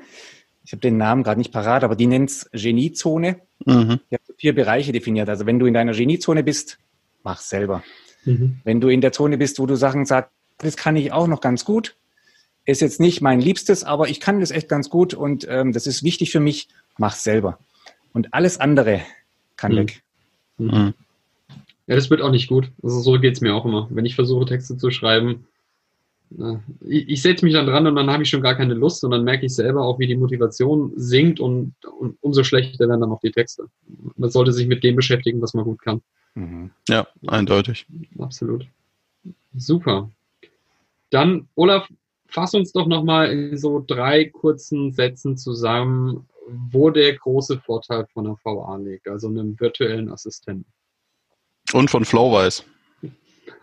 Ich 0.65 0.73
habe 0.73 0.81
den 0.81 0.97
Namen 0.97 1.23
gerade 1.23 1.39
nicht 1.39 1.53
parat, 1.53 1.85
aber 1.85 1.95
die 1.95 2.07
nennt 2.07 2.31
es 2.31 2.51
Geniezone. 2.53 3.41
Mhm. 3.65 4.01
Hat 4.11 4.22
vier 4.43 4.57
Bereiche 4.57 4.91
definiert. 4.91 5.29
Also 5.29 5.47
wenn 5.47 5.61
du 5.61 5.67
in 5.67 5.75
deiner 5.75 5.93
Geniezone 5.93 6.43
bist, 6.43 6.79
mach 7.23 7.39
selber. 7.39 7.85
Mhm. 8.25 8.59
Wenn 8.65 8.81
du 8.81 8.89
in 8.89 9.01
der 9.01 9.13
Zone 9.13 9.39
bist, 9.39 9.61
wo 9.61 9.67
du 9.67 9.77
Sachen 9.77 10.05
sagst, 10.05 10.33
das 10.59 10.77
kann 10.77 10.97
ich 10.97 11.13
auch 11.13 11.29
noch 11.29 11.41
ganz 11.41 11.65
gut, 11.65 11.95
ist 12.65 12.81
jetzt 12.81 12.99
nicht 12.99 13.21
mein 13.21 13.41
Liebstes, 13.41 13.85
aber 13.85 14.09
ich 14.09 14.19
kann 14.19 14.41
das 14.41 14.51
echt 14.51 14.69
ganz 14.69 14.91
gut 14.91 15.15
und 15.15 15.47
ähm, 15.49 15.71
das 15.73 15.87
ist 15.87 16.03
wichtig 16.03 16.33
für 16.33 16.41
mich, 16.41 16.67
mach 16.99 17.15
selber. 17.15 17.61
Und 18.13 18.35
alles 18.35 18.59
andere 18.59 19.03
kann 19.55 19.75
mhm. 19.75 19.77
weg. 19.77 20.03
Mhm. 20.59 20.95
Ja, 21.87 21.95
das 21.95 22.11
wird 22.11 22.21
auch 22.21 22.33
nicht 22.33 22.49
gut. 22.49 22.73
Also 22.83 22.99
so 22.99 23.21
geht 23.21 23.35
es 23.35 23.43
mir 23.43 23.55
auch 23.55 23.65
immer. 23.65 23.87
Wenn 23.91 24.07
ich 24.07 24.17
versuche, 24.17 24.47
Texte 24.47 24.77
zu 24.77 24.91
schreiben, 24.91 25.47
ich, 26.87 27.09
ich 27.09 27.23
setze 27.23 27.45
mich 27.45 27.55
dann 27.55 27.67
dran 27.67 27.87
und 27.87 27.97
dann 27.97 28.11
habe 28.11 28.23
ich 28.23 28.29
schon 28.29 28.43
gar 28.43 28.55
keine 28.55 28.75
Lust 28.75 29.05
und 29.05 29.11
dann 29.11 29.25
merke 29.25 29.47
ich 29.47 29.55
selber 29.55 29.83
auch, 29.83 29.99
wie 29.99 30.07
die 30.07 30.17
Motivation 30.17 30.93
sinkt 30.97 31.41
und, 31.41 31.75
und 31.99 32.17
umso 32.21 32.45
schlechter 32.45 32.89
werden 32.89 33.01
dann 33.01 33.13
auch 33.13 33.21
die 33.21 33.33
Texte. 33.33 33.67
Man 34.17 34.31
sollte 34.31 34.53
sich 34.53 34.67
mit 34.67 34.85
dem 34.85 34.97
beschäftigen, 34.97 35.41
was 35.41 35.55
man 35.55 35.65
gut 35.65 35.83
kann. 35.83 36.03
Mhm. 36.35 36.71
Ja, 36.89 37.07
eindeutig. 37.27 37.87
Absolut. 38.19 38.67
Super. 39.55 40.11
Dann, 41.11 41.49
Olaf, 41.55 41.89
fass 42.27 42.55
uns 42.55 42.73
doch 42.73 42.87
nochmal 42.87 43.31
in 43.31 43.59
so 43.59 43.85
drei 43.87 44.25
kurzen 44.25 44.93
Sätzen 44.93 45.37
zusammen, 45.37 46.27
wo 46.49 46.91
der 46.91 47.15
große 47.15 47.59
Vorteil 47.61 48.07
von 48.13 48.27
einer 48.27 48.39
VA 48.43 48.77
liegt, 48.77 49.09
also 49.09 49.29
einem 49.29 49.59
virtuellen 49.61 50.11
Assistenten. 50.11 50.71
Und 51.73 51.91
von 51.91 52.05
Flowwise. 52.05 52.65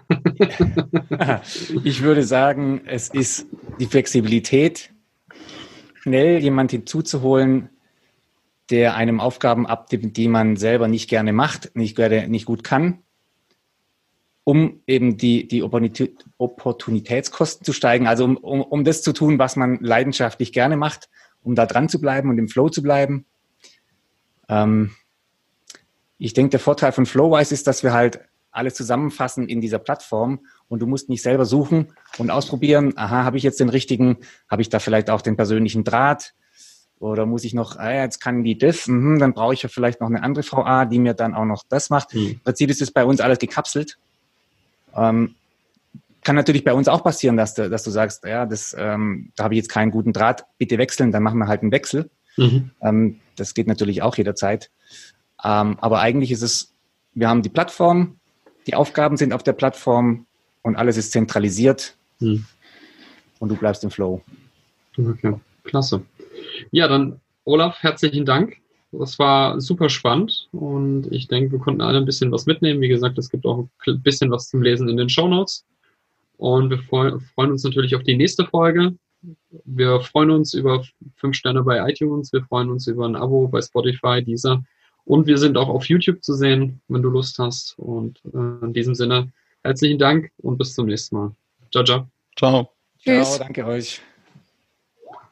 ich 1.84 2.02
würde 2.02 2.24
sagen, 2.24 2.82
es 2.86 3.10
ist 3.10 3.48
die 3.80 3.86
Flexibilität, 3.86 4.92
schnell 6.02 6.40
jemand 6.40 6.72
hinzuzuholen, 6.72 7.70
der 8.70 8.96
einem 8.96 9.20
Aufgaben 9.20 9.68
abnimmt, 9.68 10.18
die 10.18 10.28
man 10.28 10.56
selber 10.56 10.88
nicht 10.88 11.10
gerne 11.10 11.34
macht, 11.34 11.76
nicht, 11.76 11.98
nicht 11.98 12.46
gut 12.46 12.64
kann, 12.64 13.00
um 14.44 14.82
eben 14.88 15.18
die, 15.18 15.48
die 15.48 15.64
Opportunitätskosten 15.64 17.66
zu 17.66 17.74
steigen, 17.74 18.08
also 18.08 18.26
um, 18.26 18.38
um, 18.38 18.62
um 18.62 18.84
das 18.84 19.02
zu 19.02 19.14
tun, 19.14 19.40
was 19.40 19.56
man 19.56 19.80
leidenschaftlich 19.82 20.54
gerne 20.54 20.78
macht, 20.78 21.10
um 21.42 21.56
da 21.56 21.66
dran 21.66 21.90
zu 21.90 22.02
bleiben 22.02 22.30
und 22.30 22.38
im 22.38 22.48
Flow 22.48 22.70
zu 22.70 22.82
bleiben. 22.82 23.26
Ähm, 24.48 24.92
ich 26.18 26.34
denke, 26.34 26.52
der 26.52 26.60
Vorteil 26.60 26.92
von 26.92 27.06
Flowwise 27.06 27.54
ist, 27.54 27.68
dass 27.68 27.84
wir 27.84 27.94
halt 27.94 28.20
alles 28.52 28.74
zusammenfassen 28.74 29.48
in 29.48 29.62
dieser 29.62 29.80
Plattform 29.80 30.40
und 30.68 30.80
du 30.82 30.88
musst 30.88 31.10
nicht 31.10 31.22
selber 31.22 31.46
suchen 31.46 31.94
und 32.18 32.32
ausprobieren, 32.32 32.94
aha, 32.96 33.24
habe 33.24 33.38
ich 33.38 33.44
jetzt 33.44 33.60
den 33.60 33.70
richtigen, 33.70 34.18
habe 34.50 34.62
ich 34.62 34.70
da 34.70 34.80
vielleicht 34.80 35.10
auch 35.10 35.22
den 35.22 35.36
persönlichen 35.36 35.84
Draht 35.84 36.34
oder 37.00 37.26
muss 37.26 37.44
ich 37.44 37.54
noch, 37.54 37.78
ah, 37.78 37.94
jetzt 37.94 38.20
kann 38.20 38.44
die 38.44 38.58
das, 38.58 38.88
mh, 38.88 39.20
dann 39.20 39.34
brauche 39.34 39.54
ich 39.54 39.64
ja 39.64 39.70
vielleicht 39.70 40.02
noch 40.02 40.08
eine 40.08 40.24
andere 40.24 40.44
VA, 40.44 40.86
die 40.86 41.00
mir 41.00 41.14
dann 41.14 41.34
auch 41.34 41.46
noch 41.46 41.64
das 41.70 41.90
macht. 41.90 42.14
Mhm. 42.14 42.32
Im 42.32 42.40
Prinzip 42.40 42.70
ist 42.70 42.82
es 42.82 42.92
bei 42.92 43.06
uns 43.06 43.22
alles 43.22 43.40
gekapselt. 43.40 43.98
Ähm, 44.96 45.36
kann 46.24 46.36
natürlich 46.36 46.64
bei 46.66 46.74
uns 46.74 46.88
auch 46.88 47.04
passieren, 47.04 47.38
dass 47.38 47.54
du, 47.54 47.70
dass 47.70 47.84
du 47.84 47.92
sagst, 47.92 48.26
ja, 48.26 48.46
das, 48.46 48.76
ähm, 48.78 49.32
da 49.36 49.46
habe 49.46 49.54
ich 49.54 49.60
jetzt 49.60 49.70
keinen 49.70 49.92
guten 49.92 50.12
Draht, 50.12 50.46
bitte 50.58 50.78
wechseln, 50.78 51.12
dann 51.12 51.24
machen 51.24 51.40
wir 51.40 51.48
halt 51.48 51.62
einen 51.62 51.72
Wechsel. 51.72 52.10
Mhm. 52.36 52.72
Ähm, 52.82 53.20
das 53.38 53.54
geht 53.54 53.68
natürlich 53.68 54.02
auch 54.02 54.18
jederzeit. 54.18 54.70
Ähm, 55.44 55.78
aber 55.80 56.02
eigentlich 56.02 56.32
ist 56.32 56.42
es, 56.42 56.74
wir 57.14 57.30
haben 57.30 57.42
die 57.42 57.50
Plattform, 57.50 58.19
die 58.68 58.76
Aufgaben 58.76 59.18
sind 59.18 59.34
auf 59.34 59.44
der 59.44 59.54
Plattform 59.54 60.26
und 60.62 60.76
alles 60.76 60.98
ist 60.98 61.12
zentralisiert 61.12 61.96
mhm. 62.20 62.46
und 63.40 63.50
du 63.50 63.56
bleibst 63.56 63.84
im 63.84 63.92
Flow. 63.92 64.22
Okay, 64.98 65.36
klasse. 65.64 66.02
Ja, 66.72 66.88
dann 66.88 67.20
Olaf, 67.46 67.78
herzlichen 67.82 68.26
Dank. 68.26 68.58
Das 68.92 69.20
war 69.20 69.62
super 69.62 69.90
spannend 69.90 70.50
und 70.52 71.12
ich 71.12 71.28
denke, 71.28 71.52
wir 71.52 71.60
konnten 71.60 71.82
alle 71.82 72.00
ein 72.00 72.06
bisschen 72.06 72.32
was 72.32 72.48
mitnehmen. 72.48 72.82
Wie 72.82 72.88
gesagt, 72.88 73.18
es 73.18 73.30
gibt 73.30 73.46
auch 73.46 73.68
ein 73.86 74.02
bisschen 74.02 74.32
was 74.32 74.50
zum 74.50 74.64
Lesen 74.64 74.90
in 74.90 74.98
den 74.98 75.10
Show 75.10 75.28
Notes. 75.28 75.64
Und 76.38 76.70
wir 76.70 76.80
freuen 76.80 77.52
uns 77.52 77.64
natürlich 77.64 77.96
auf 77.96 78.04
die 78.04 78.16
nächste 78.16 78.46
Folge. 78.46 78.96
Wir 79.66 80.00
freuen 80.00 80.32
uns 80.32 80.54
über 80.54 80.84
fünf 81.18 81.36
Sterne 81.36 81.64
bei 81.64 81.88
iTunes. 81.90 82.32
Wir 82.32 82.44
freuen 82.44 82.70
uns 82.70 82.88
über 82.88 83.06
ein 83.06 83.16
Abo 83.16 83.48
bei 83.48 83.62
Spotify, 83.62 84.24
dieser. 84.24 84.64
Und 85.06 85.28
wir 85.28 85.38
sind 85.38 85.58
auch 85.58 85.70
auf 85.70 85.86
YouTube 85.86 86.24
zu 86.24 86.34
sehen, 86.34 86.82
wenn 86.88 87.02
du 87.02 87.10
Lust 87.10 87.40
hast. 87.40 87.78
Und 87.78 88.22
äh, 88.34 88.66
in 88.66 88.74
diesem 88.74 88.96
Sinne, 88.96 89.32
herzlichen 89.64 89.98
Dank 89.98 90.32
und 90.38 90.58
bis 90.58 90.76
zum 90.76 90.88
nächsten 90.88 91.16
Mal. 91.16 91.32
Ciao, 91.72 91.84
ciao. 91.84 92.08
Ciao. 92.38 92.72
Tschüss. 93.04 93.36
Ciao, 93.36 93.40
danke 93.40 93.66
euch. 93.66 94.02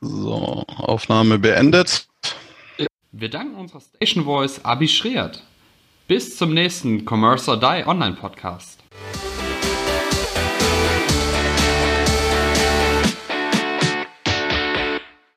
So, 0.02 0.64
Aufnahme 0.68 1.40
beendet. 1.40 2.08
Wir 3.12 3.30
danken 3.30 3.56
unserer 3.56 3.82
Station 3.82 4.26
Voice 4.26 4.64
Abi 4.64 4.88
Schreert. 4.88 5.44
Bis 6.08 6.38
zum 6.38 6.54
nächsten 6.54 7.06
Commerce 7.06 7.50
or 7.50 7.60
Die 7.60 7.86
Online 7.86 8.16
Podcast. 8.16 8.87